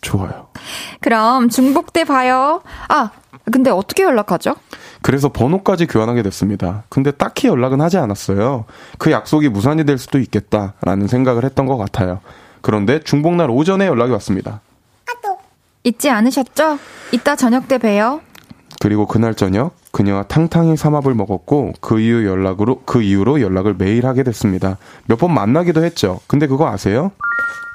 [0.00, 0.48] 좋아요.
[1.00, 2.62] 그럼 중복 때 봐요.
[2.88, 3.10] 아,
[3.52, 4.54] 근데 어떻게 연락하죠?
[5.02, 6.84] 그래서 번호까지 교환하게 됐습니다.
[6.88, 8.64] 근데 딱히 연락은 하지 않았어요.
[8.98, 12.20] 그 약속이 무산이 될 수도 있겠다라는 생각을 했던 것 같아요.
[12.60, 14.60] 그런데 중복날 오전에 연락이 왔습니다.
[15.82, 16.78] 잊지 않으셨죠?
[17.12, 18.20] 이따 저녁 때 봬요.
[18.80, 24.22] 그리고 그날 저녁 그녀와 탕탕이 삼합을 먹었고 그 이후 연락으로 그 이후로 연락을 매일 하게
[24.22, 24.76] 됐습니다.
[25.06, 26.20] 몇 번 만나기도 했죠.
[26.26, 27.12] 근데 그거 아세요?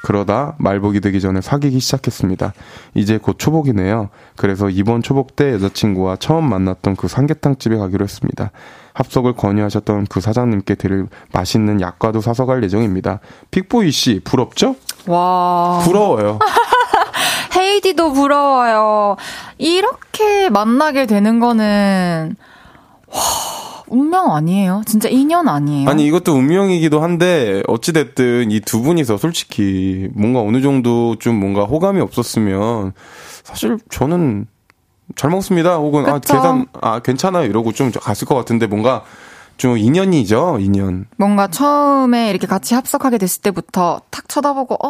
[0.03, 2.53] 그러다 말복이 되기 전에 사귀기 시작했습니다.
[2.93, 4.09] 이제 곧 초복이네요.
[4.35, 8.51] 그래서 이번 초복 때 여자친구와 처음 만났던 그 삼계탕 집에 가기로 했습니다.
[8.93, 13.19] 합석을 권유하셨던 그 사장님께 드릴 맛있는 약과도 사서 갈 예정입니다.
[13.51, 14.75] 픽보이 씨 부럽죠?
[15.07, 16.39] 와 부러워요.
[17.57, 19.15] 헤이디도 부러워요.
[19.57, 22.35] 이렇게 만나게 되는 거는
[23.07, 24.81] 와, 운명 아니에요?
[24.85, 25.89] 진짜 인연 아니에요?
[25.89, 31.63] 아니 이것도 운명이기도 한데 어찌 됐든 이 두 분이서 솔직히 뭔가 어느 정도 좀 뭔가
[31.63, 32.93] 호감이 없었으면
[33.43, 34.47] 사실 저는
[35.15, 35.75] 잘 먹습니다.
[35.77, 36.33] 혹은 아 그쵸?
[36.33, 39.03] 계산 아 괜찮아요 이러고 좀 갔을 것 같은데 뭔가
[39.57, 41.05] 좀 인연이죠 인연.
[41.17, 44.89] 뭔가 처음에 이렇게 같이 합석하게 됐을 때부터 탁 쳐다보고 어,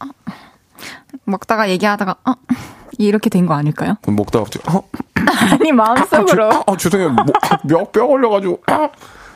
[0.00, 0.06] 어.
[1.24, 2.34] 먹다가 얘기하다가 어
[2.98, 3.96] 이렇게 된 거 아닐까요?
[4.02, 4.82] 그럼 먹다가 갑자기 어,
[5.52, 8.88] 아니 마음속으로 아, 아, 죄송해요 뭐, 뼈 걸려가지고 아,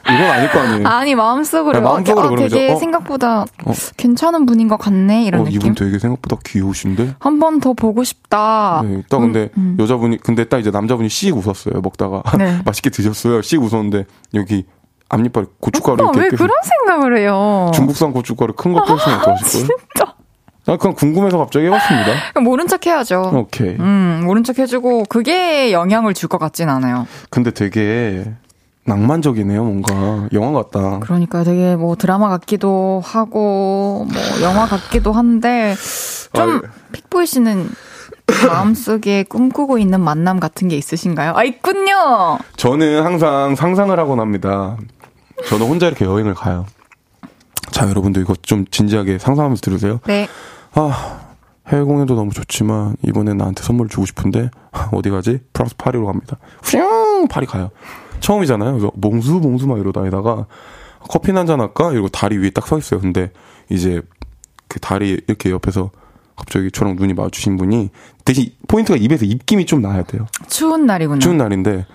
[0.04, 0.86] 이건 아닐 거 아니에요.
[0.88, 2.76] 아니 마음속으로 네, 마음속으로 어, 되게 어?
[2.76, 3.72] 생각보다 어?
[3.96, 5.56] 괜찮은 분인 것 같네 이런 어, 느낌.
[5.60, 7.16] 이분 되게 생각보다 귀여우신데.
[7.18, 8.82] 한 번 더 보고 싶다.
[8.84, 9.76] 네, 딱 근데 음, 음.
[9.78, 11.80] 여자분이 근데 딱 이제 남자분이 씩 웃었어요.
[11.82, 12.60] 먹다가 네.
[12.64, 13.42] 맛있게 드셨어요.
[13.42, 14.64] 씩 웃었는데 여기
[15.10, 17.70] 앞니빨에 고춧가루 오빠 이렇게 왜 그런 생각을 해요?
[17.74, 19.36] 중국산 고춧가루 큰거 뺐으면 어떠실 거예요?
[19.44, 20.14] 진짜 아,
[20.76, 22.12] 그냥 궁금해서 갑자기 해봤습니다.
[22.42, 23.30] 모른 척 해야죠.
[23.34, 23.76] 오케이.
[23.78, 27.06] 음 모른 척 해주고 그게 영향을 줄 것 같진 않아요.
[27.30, 28.30] 근데 되게
[28.84, 30.28] 낭만적이네요, 뭔가.
[30.32, 30.98] 영화 같다.
[31.00, 35.74] 그러니까 되게 뭐 드라마 같기도 하고 뭐 영화 같기도 한데
[36.34, 36.62] 좀.
[36.92, 37.68] 픽보이 씨는
[38.46, 41.32] 마음속에 꿈꾸고 있는 만남 같은 게 있으신가요?
[41.34, 42.38] 아 있군요.
[42.56, 44.76] 저는 항상 상상을 하곤 합니다.
[45.48, 46.66] 저는 혼자 이렇게 여행을 가요.
[47.70, 50.00] 자, 여러분들 이거 좀 진지하게 상상하면서 들으세요.
[50.06, 50.28] 네.
[50.80, 51.20] 아,
[51.66, 54.50] 해외 공연도 너무 좋지만 이번에 나한테 선물 주고 싶은데
[54.92, 55.40] 어디 가지?
[55.52, 56.38] 프랑스 파리로 갑니다.
[56.64, 57.70] 휘용 파리 가요.
[58.20, 58.70] 처음이잖아요.
[58.72, 60.46] 그래서 monsieur monsieur 막 이러고 다니다가
[61.08, 61.90] 커피 한잔 할까?
[61.92, 63.00] 이러고 다리 위에 딱 서 있어요.
[63.00, 63.32] 근데
[63.70, 64.00] 이제
[64.68, 65.90] 그 다리 이렇게 옆에서
[66.36, 67.90] 갑자기 저랑 눈이 마주친 분이
[68.24, 70.26] 대신 포인트가 입에서 입김이 좀 나야 돼요.
[70.48, 71.18] 추운 날이군요.
[71.18, 71.86] 추운 날인데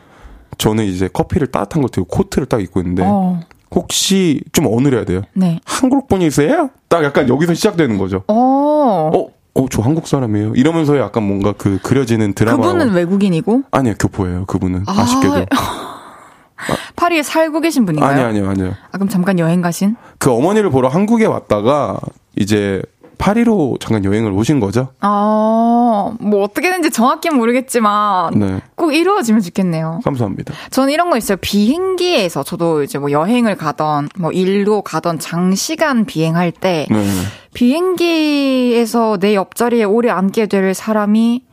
[0.58, 3.40] 저는 이제 커피를 따뜻한 걸 들고 코트를 딱 입고 있는데 어,
[3.76, 5.22] 혹시 좀 어느려야 돼요.
[5.34, 5.60] 네.
[5.66, 6.70] 한국 분이세요?
[6.88, 8.24] 딱 약간 여기서 시작되는 거죠.
[8.28, 9.12] 어.
[9.14, 10.54] 어, 어, 저 한국 사람이에요.
[10.56, 12.58] 이러면서 약간 뭔가 그 그려지는 드라마.
[12.64, 14.46] 그분은 외국인이고 아니요, 교포예요.
[14.46, 15.46] 그분은 아, 아쉽게도.
[16.96, 18.10] 파리에 살고 계신 분인가요?
[18.12, 18.74] 아니 아니요, 아니요.
[18.92, 19.96] 아, 그럼 잠깐 여행 가신?
[20.18, 22.00] 그 어머니를 보러 한국에 왔다가
[22.36, 22.82] 이제
[23.18, 24.90] 파리로 잠깐 여행을 오신 거죠.
[25.00, 30.02] 아, 뭐 어떻게 된지 정확히는 모르겠지만 네, 꼭 이루어지면 좋겠네요.
[30.04, 30.54] 감사합니다.
[30.72, 31.38] 저는 이런 거 있어요.
[31.42, 37.06] 비행기에서 저도 이제 뭐 여행을 가던 뭐 일로 가던 장시간 비행할 때 네,
[37.54, 41.44] 비행기에서 내 옆자리에 오래 앉게 될 사람이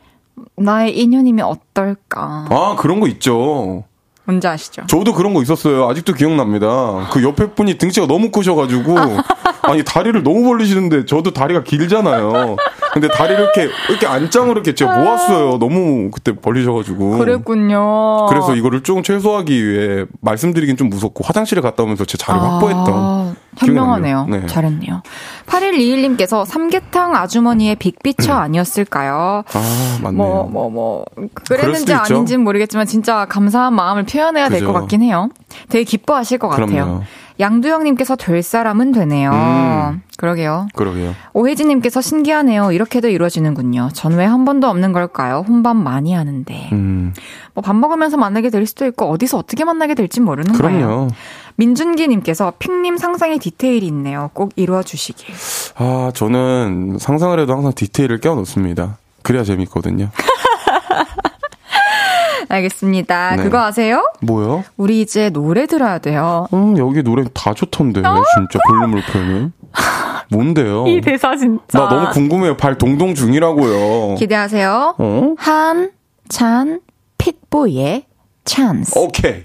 [0.57, 2.47] 나의 인연이면 어떨까?
[2.49, 3.83] 아 그런 거 있죠.
[4.31, 4.83] 뭔지 아시죠?
[4.87, 5.87] 저도 그런 거 있었어요.
[5.89, 7.09] 아직도 기억납니다.
[7.11, 8.95] 그 옆에 분이 등치가 너무 크셔가지고
[9.63, 12.55] 아니 다리를 너무 벌리시는데 저도 다리가 길잖아요.
[12.93, 15.59] 근데 다리를 이렇게 이렇게 안짱으로 이렇게 제가 모았어요.
[15.59, 17.19] 너무 그때 벌리셔가지고.
[17.19, 18.25] 그랬군요.
[18.27, 23.33] 그래서 이거를 조금 최소화하기 위해 말씀드리긴 좀 무섭고 화장실에 갔다 오면서 제 자리 확보했던 아,
[23.55, 24.27] 기억이 현명하네요.
[24.29, 24.45] 네.
[24.45, 25.03] 잘했네요.
[25.47, 29.43] 8121님께서 삼계탕 아주머니의 빅피처 아니었을까요?
[29.53, 30.17] 아 맞네요.
[30.17, 31.05] 뭐, 뭐, 뭐,
[31.45, 31.93] 그럴 그랬는지.
[31.93, 34.65] 아닌지는 모르겠지만 진짜 감사한 마음을 표현 해야 될.
[34.65, 35.29] 것 같긴 해요.
[35.69, 36.67] 되게 기뻐하실 것 같아요.
[36.67, 37.01] 그럼요.
[37.39, 39.31] 양두영님께서 될 사람은 되네요.
[39.31, 40.01] 음.
[40.17, 40.67] 그러게요.
[40.75, 41.15] 그러게요.
[41.33, 42.71] 오혜진님께서 신기하네요.
[42.71, 43.89] 이렇게도 이루어지는군요.
[43.93, 45.43] 전 왜 한 번도 없는 걸까요?
[45.47, 46.69] 혼밥 많이 하는데.
[46.73, 47.13] 음,
[47.55, 50.85] 뭐밥 먹으면서 만나게 될 수도 있고 어디서 어떻게 만나게 될지 모르는 거예요.
[50.87, 51.07] 그럼요.
[51.55, 54.29] 민준기님께서 픽님 상상의 디테일이 있네요.
[54.33, 55.33] 꼭 이루어 주시길.
[55.77, 58.97] 아 저는 상상을 해도 항상 디테일을 껴놓습니다.
[59.23, 60.09] 그래야 재밌거든요.
[62.51, 63.35] 알겠습니다.
[63.37, 63.43] 네.
[63.43, 64.03] 그거 아세요?
[64.21, 64.63] 뭐요?
[64.77, 66.47] 우리 이제 노래 들어야 돼요.
[66.53, 69.53] 음 여기 노래 다 좋던데 진짜 볼륨 높여는
[70.29, 70.85] 뭔데요?
[70.87, 71.79] 이 대사 진짜.
[71.79, 72.57] 나 너무 궁금해요.
[72.57, 74.15] 발 동동 중이라고요.
[74.15, 74.95] 기대하세요.
[74.97, 75.35] 어?
[75.37, 75.91] 한,
[76.29, 76.81] 찬,
[77.17, 78.05] 픽보이의
[78.45, 78.97] 찬스.
[78.97, 79.43] 오케이.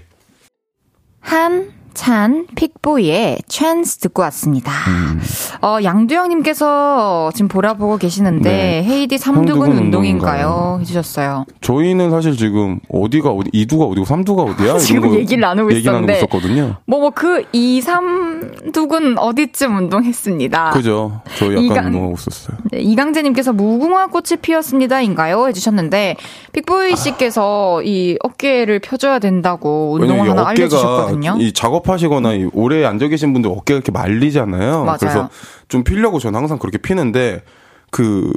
[1.19, 1.69] 한,
[2.01, 4.71] 찬 픽보이의 찬스 듣고 왔습니다.
[4.87, 5.19] 음.
[5.63, 8.83] 어, 양두영님께서 지금 보라보고 계시는데 네.
[8.83, 10.77] 헤이디 삼두근 운동인가요?
[10.81, 11.45] 해주셨어요.
[11.61, 14.77] 저희는 사실 지금 어디가 어디 이두가 어디고 삼두가 어디야?
[14.77, 16.75] 지금 얘기를 나누고 얘기 있었는데 있었거든요.
[16.85, 20.69] 뭐 뭐 그 이 삼두근 어디쯤 운동했습니다.
[20.71, 21.21] 그죠.
[21.37, 22.57] 저희 약간 이강, 운동하고 있었어요.
[22.71, 25.47] 네, 이강재님께서 무궁화 꽃이 피었습니다인가요?
[25.47, 26.15] 해주셨는데
[26.53, 27.83] 픽보이 씨께서 아.
[27.83, 31.37] 이 어깨를 펴줘야 된다고 운동을 하나 알려주셨거든요.
[31.39, 34.83] 이 작업 작업하시거나 오래 앉아 계신 분들 어깨가 이렇게 말리잖아요.
[34.83, 34.97] 맞아요.
[34.99, 35.29] 그래서
[35.69, 37.41] 좀 피려고 저는 항상 그렇게 피는데
[37.89, 38.31] 그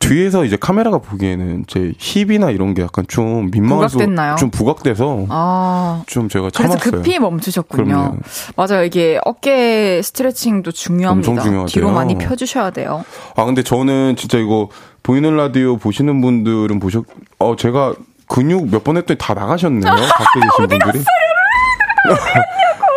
[0.00, 4.36] 뒤에서 이제 카메라가 보기에는 제 힙이나 이런 게 약간 좀 민망해서 부각됐나요?
[4.36, 6.78] 좀 부각돼서 아, 좀 제가 참았어요.
[6.80, 7.84] 그래서 급히 멈추셨군요.
[7.84, 8.16] 그럼요.
[8.56, 8.84] 맞아요.
[8.84, 11.30] 이게 어깨 스트레칭도 중요합니다.
[11.30, 11.66] 엄청 중요하대요.
[11.72, 13.04] 뒤로 많이 펴 주셔야 돼요.
[13.36, 14.68] 아 근데 저는 진짜 이거
[15.02, 17.04] 보이는 라디오 보시는 분들은 보셨
[17.38, 17.94] 어 제가
[18.26, 19.82] 근육 몇 번 했더니 다 나가셨네요.
[19.92, 21.04] 밖에 계신 분들이.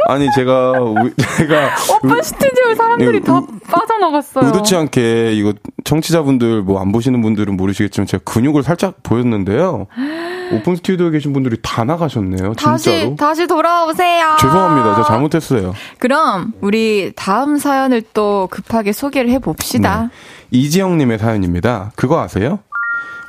[0.08, 0.74] 아니 제가
[1.38, 1.70] 제가
[2.04, 3.41] 오빠 스튜디오 사람들이 다
[3.72, 4.45] 빠져나갔어요.
[4.45, 9.88] 의도치 않게 이거 청취자분들 뭐 안 보시는 분들은 모르시겠지만 제가 근육을 살짝 보였는데요.
[10.51, 12.54] 오픈 스튜디오에 계신 분들이 다 나가셨네요.
[12.56, 13.16] 다시 진짜로.
[13.16, 14.36] 다시 돌아오세요.
[14.39, 14.95] 죄송합니다.
[14.95, 15.74] 제가 잘못했어요.
[15.99, 20.04] 그럼 우리 다음 사연을 또 급하게 소개를 해 봅시다.
[20.04, 20.10] 네.
[20.51, 21.91] 이지영님의 사연입니다.
[21.95, 22.60] 그거 아세요?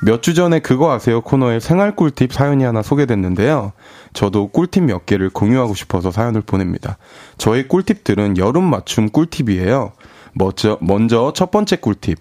[0.05, 3.73] 몇 주 전에 그거 아세요 코너에 생활 꿀팁 사연이 하나 소개됐는데요.
[4.15, 6.97] 저도 꿀팁 몇 개를 공유하고 싶어서 사연을 보냅니다.
[7.37, 9.93] 저의 꿀팁들은 여름 맞춤 꿀팁이에요.
[10.33, 12.19] 먼저, 먼저 첫 번째 꿀팁.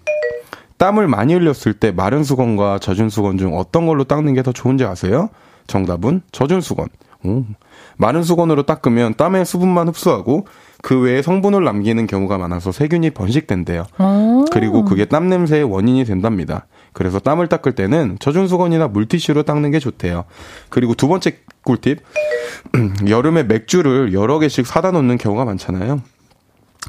[0.76, 4.84] 땀을 많이 흘렸을 때 마른 수건과 젖은 수건 중 어떤 걸로 닦는 게 더 좋은지
[4.84, 5.30] 아세요?
[5.68, 6.88] 정답은 젖은 수건.
[7.24, 7.44] 오.
[7.96, 10.46] 마른 수건으로 닦으면 땀의 수분만 흡수하고
[10.82, 13.86] 그 외에 성분을 남기는 경우가 많아서 세균이 번식된대요.
[14.50, 16.66] 그리고 그게 땀 냄새의 원인이 된답니다.
[16.92, 20.24] 그래서 땀을 닦을 때는 젖은 수건이나 물티슈로 닦는 게 좋대요.
[20.68, 22.00] 그리고 두 번째 꿀팁.
[23.08, 26.02] 여름에 맥주를 여러 개씩 사다 놓는 경우가 많잖아요.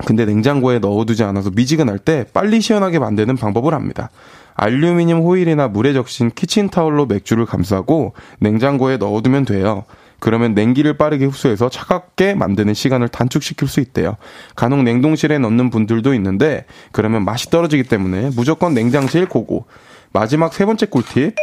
[0.06, 4.10] 근데 냉장고에 넣어두지 않아서 미지근할 때 빨리 시원하게 만드는 방법을 합니다.
[4.56, 9.84] 알루미늄 호일이나 물에 적신 키친타올로 맥주를 감싸고 냉장고에 넣어두면 돼요.
[10.20, 14.16] 그러면 냉기를 빠르게 흡수해서 차갑게 만드는 시간을 단축시킬 수 있대요.
[14.56, 19.66] 간혹 냉동실에 넣는 분들도 있는데 그러면 맛이 떨어지기 때문에 무조건 냉장실 고고.
[20.16, 21.36] 마지막 세 번째 꿀팁.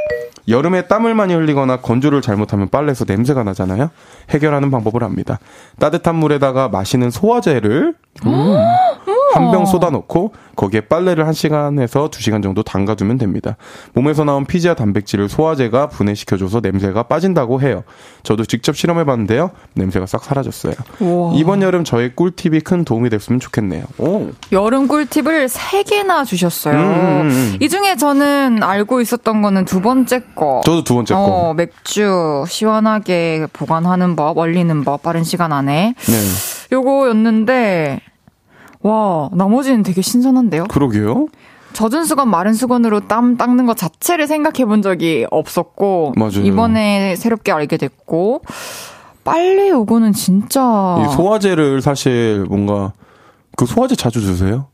[0.49, 3.91] 여름에 땀을 많이 흘리거나 건조를 잘못하면 빨래에서 냄새가 나잖아요.
[4.31, 5.39] 해결하는 방법을 합니다.
[5.79, 7.95] 따뜻한 물에다가 마시는 소화제를
[8.25, 8.57] 음.
[9.35, 13.57] 한 병 쏟아놓고 거기에 빨래를 1시간에서 2시간 정도 담가두면 됩니다.
[13.95, 17.83] 몸에서 나온 피지와 단백질을 소화제가 분해시켜줘서 냄새가 빠진다고 해요.
[18.22, 19.51] 저도 직접 실험해봤는데요.
[19.74, 20.74] 냄새가 싹 사라졌어요.
[21.01, 21.33] 우와.
[21.35, 23.85] 이번 여름 저의 꿀팁이 큰 도움이 됐으면 좋겠네요.
[23.99, 24.30] 오.
[24.53, 26.74] 여름 꿀팁을 3개나 주셨어요.
[26.74, 27.57] 음, 음, 음.
[27.61, 30.61] 이 중에 저는 알고 있었던 거는 두 번째 거.
[30.64, 31.20] 저도 두 번째 거.
[31.20, 35.95] 어, 맥주 시원하게 보관하는 법, 얼리는 법, 빠른 시간 안에.
[35.99, 36.12] 네.
[36.72, 38.01] 요거였는데
[38.83, 40.64] 와, 나머지는 되게 신선한데요?
[40.64, 41.28] 그러게요.
[41.72, 46.45] 젖은 수건, 마른 수건으로 땀 닦는 것 자체를 생각해 본 적이 없었고, 맞아요.
[46.45, 48.43] 이번에 새롭게 알게 됐고,
[49.24, 50.61] 빨래 요거는 진짜.
[51.07, 52.93] 이 소화제를 사실 뭔가,
[53.57, 54.66] 그 소화제 자주 드세요?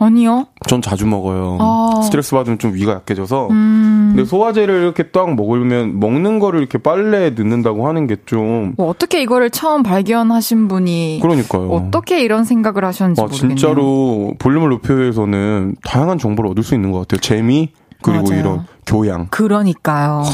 [0.00, 0.46] 아니요.
[0.66, 1.58] 전 자주 먹어요.
[1.60, 2.00] 아.
[2.02, 3.48] 스트레스 받으면 좀 위가 약해져서.
[3.50, 4.12] 음.
[4.14, 8.74] 근데 소화제를 이렇게 딱 먹으면 먹는 거를 이렇게 빨래에 넣는다고 하는 게 좀.
[8.78, 11.20] 뭐 어떻게 이거를 처음 발견하신 분이.
[11.22, 11.70] 그러니까요.
[11.70, 13.56] 어떻게 이런 생각을 하셨는지 아, 모르겠네요.
[13.56, 17.20] 진짜로 볼륨을 높여서는 다양한 정보를 얻을 수 있는 것 같아요.
[17.20, 17.68] 재미
[18.02, 18.40] 그리고 맞아요.
[18.40, 19.26] 이런 교양.
[19.28, 20.24] 그러니까요.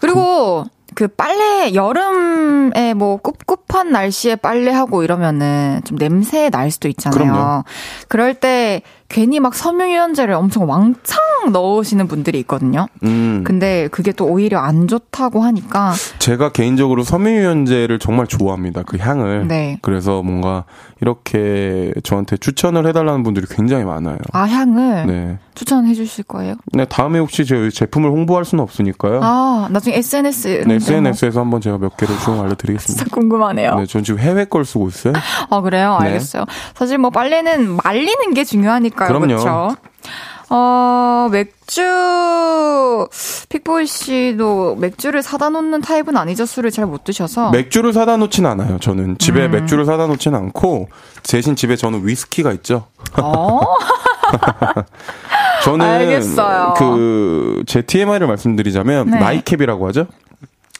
[0.00, 7.18] 그리고 그 빨래 여름에 뭐 꿉꿉한 날씨에 빨래하고 이러면은 좀 냄새 날 수도 있잖아요.
[7.18, 7.64] 그럼요.
[8.08, 11.18] 그럴 때 괜히 막 섬유유연제를 엄청 왕창
[11.52, 12.88] 넣으시는 분들이 있거든요.
[13.04, 13.42] 음.
[13.44, 18.82] 근데 그게 또 오히려 안 좋다고 하니까 제가 개인적으로 섬유유연제를 정말 좋아합니다.
[18.82, 19.48] 그 향을.
[19.48, 19.78] 네.
[19.80, 20.64] 그래서 뭔가
[21.00, 24.18] 이렇게 저한테 추천을 해달라는 분들이 굉장히 많아요.
[24.32, 25.06] 아 향을.
[25.06, 25.38] 네.
[25.54, 26.54] 추천해 주실 거예요?
[26.72, 29.18] 네, 다음에 혹시 제 제품을 홍보할 수는 없으니까요.
[29.24, 30.64] 아, 나중에 SNS.
[30.68, 33.04] 네, SNS에서 한번 제가 몇 개를 좀 알려드리겠습니다.
[33.04, 33.74] 진짜 궁금하네요.
[33.74, 35.14] 네, 전 지금 해외 걸 쓰고 있어요.
[35.50, 35.98] 아, 그래요?
[36.00, 36.06] 네.
[36.06, 36.44] 알겠어요.
[36.76, 38.97] 사실 뭐 빨래는 말리는 게 중요하니까.
[39.06, 39.38] 그러니까요.
[39.38, 39.42] 그럼요.
[39.42, 39.76] 그렇죠?
[40.50, 41.82] 어, 맥주,
[43.50, 46.46] 픽보이 씨도 맥주를 사다 놓는 타입은 아니죠?
[46.46, 47.50] 술을 잘 못 드셔서.
[47.50, 48.78] 맥주를 사다 놓진 않아요.
[48.78, 49.50] 저는 집에 음.
[49.50, 50.88] 맥주를 사다 놓진 않고,
[51.22, 52.86] 대신 집에 저는 위스키가 있죠.
[53.20, 53.60] 어?
[55.64, 56.74] 저는 알겠어요.
[56.78, 59.18] 그, 제 TMI를 말씀드리자면, 네.
[59.18, 60.06] 나이캡이라고 하죠?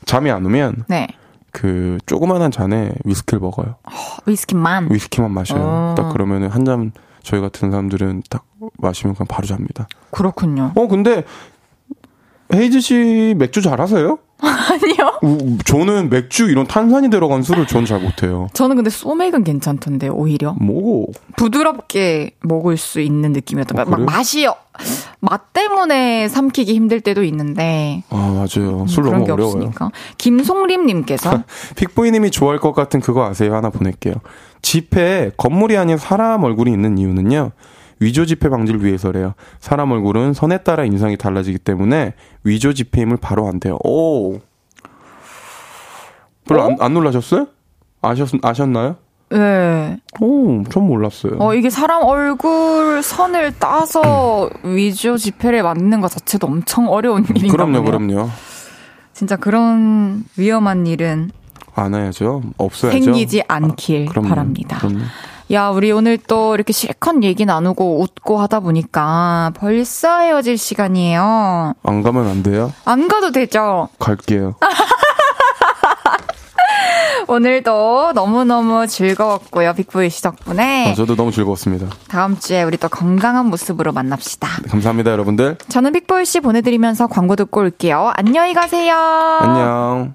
[0.07, 1.09] 잠이 안 오면, 네.
[1.53, 3.75] 그, 조그만한 잔에 위스키를 먹어요.
[3.83, 3.91] 어,
[4.27, 4.89] 위스키만?
[4.91, 5.61] 위스키만 마셔요.
[5.63, 5.95] 어.
[5.97, 6.93] 딱 그러면은 한 잔,
[7.23, 8.45] 저희 같은 사람들은 딱
[8.79, 9.87] 마시면 그냥 바로 잡니다.
[10.11, 10.73] 그렇군요.
[10.75, 11.25] 어, 근데
[12.53, 14.19] 헤이즈 씨 맥주 잘하세요?
[14.41, 15.59] 아니요.
[15.65, 18.47] 저는 맥주 이런 탄산이 들어간 술을 저는 잘 못해요.
[18.53, 20.55] 저는 근데 소맥은 괜찮던데 오히려.
[20.61, 24.47] 뭐 부드럽게 먹을 수 있는 느낌이었던 어, 막 맛이
[25.19, 28.05] 맛 때문에 삼키기 힘들 때도 있는데.
[28.11, 28.87] 아 맞아요.
[28.87, 29.47] 술 음, 너무 어려워요.
[29.57, 29.91] 없으니까.
[30.19, 31.43] 김송림님께서
[31.75, 33.57] 픽보이님이 좋아할 것 같은 그거 아세요?
[33.57, 34.15] 하나 보낼게요.
[34.63, 37.53] 집에 건물이 아닌 사람 얼굴이 있는 이유는요.
[38.01, 39.35] 위조 지폐 방지를 위해서래요.
[39.61, 42.15] 사람 얼굴은 선에 따라 인상이 달라지기 때문에
[42.45, 43.79] 위조 지폐임을 바로 안돼요.
[43.85, 44.39] 오.
[46.47, 46.67] 별로 어?
[46.67, 47.47] 안, 안 놀라셨어요?
[48.01, 48.97] 아셨, 아셨나요?
[49.31, 49.99] 네.
[50.21, 51.37] 오, 전 몰랐어요.
[51.39, 57.83] 어, 이게 사람 얼굴 선을 따서 위조 지폐를 만드는 것 자체도 엄청 어려운 일인가 그럼요,
[57.83, 58.07] 보네요.
[58.07, 58.31] 그럼요.
[59.13, 61.31] 진짜 그런 위험한 일은
[61.81, 62.43] 안 해야죠.
[62.57, 63.03] 없어야죠.
[63.03, 64.79] 생기지 않길 아, 그럼요, 바랍니다.
[64.79, 65.01] 그럼요.
[65.51, 71.73] 야, 우리 오늘 또 이렇게 실컷 얘기 나누고 웃고 하다 보니까 벌써 헤어질 시간이에요.
[71.83, 72.73] 안 가면 안 돼요?
[72.85, 73.89] 안 가도 되죠?
[73.99, 74.57] 갈게요.
[77.29, 79.75] 오늘도 너무너무 즐거웠고요.
[79.75, 80.93] 빅보이 씨 덕분에.
[80.93, 81.89] 아, 저도 너무 즐거웠습니다.
[82.09, 84.49] 다음 주에 우리 또 건강한 모습으로 만납시다.
[84.63, 85.59] 네, 감사합니다, 여러분들.
[85.69, 88.13] 저는 빅보이 씨 보내드리면서 광고 듣고 올게요.
[88.17, 88.95] 안녕히 가세요.
[88.95, 90.15] 안녕.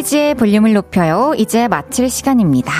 [0.00, 1.34] 헤이지의 볼륨을 높여요.
[1.36, 2.72] 이제 마칠 시간입니다.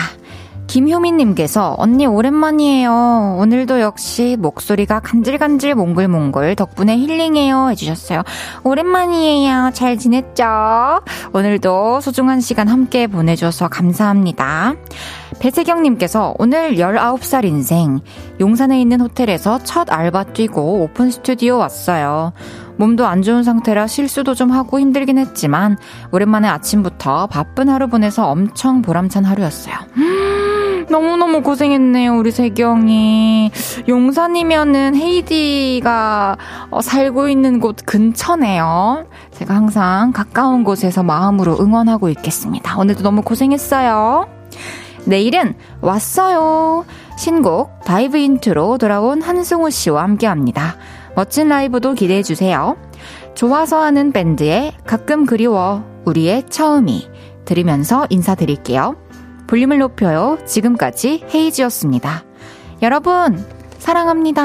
[0.68, 3.36] 김효민님께서 언니 오랜만이에요.
[3.40, 8.22] 오늘도 역시 목소리가 간질간질 몽글몽글 덕분에 힐링해요 해주셨어요.
[8.62, 9.72] 오랜만이에요.
[9.74, 11.02] 잘 지냈죠?
[11.32, 14.76] 오늘도 소중한 시간 함께 보내줘서 감사합니다.
[15.40, 18.00] 배세경님께서 오늘 19살 인생
[18.40, 22.32] 용산에 있는 호텔에서 첫 알바 뛰고 오픈 스튜디오 왔어요.
[22.80, 25.76] 몸도 안 좋은 상태라 실수도 좀 하고 힘들긴 했지만
[26.12, 29.74] 오랜만에 아침부터 바쁜 하루 보내서 엄청 보람찬 하루였어요.
[30.88, 33.52] 너무너무 고생했네요, 우리 세경이.
[33.86, 36.38] 용산이면은 헤이디가
[36.70, 39.06] 어, 살고 있는 곳 근처네요.
[39.32, 42.78] 제가 항상 가까운 곳에서 마음으로 응원하고 있겠습니다.
[42.78, 44.26] 오늘도 너무 고생했어요.
[45.04, 46.86] 내일은 왔어요.
[47.18, 50.76] 신곡 Dive Into로 돌아온 한승우 씨와 함께 합니다.
[51.20, 52.78] 멋진 라이브도 기대해 주세요.
[53.34, 57.10] 좋아서 하는 밴드의 가끔 그리워 우리의 처음이
[57.44, 58.96] 들으면서 인사드릴게요.
[59.46, 60.38] 볼륨을 높여요.
[60.46, 62.24] 지금까지 헤이지였습니다.
[62.80, 63.44] 여러분,
[63.78, 64.40] 사랑합니다.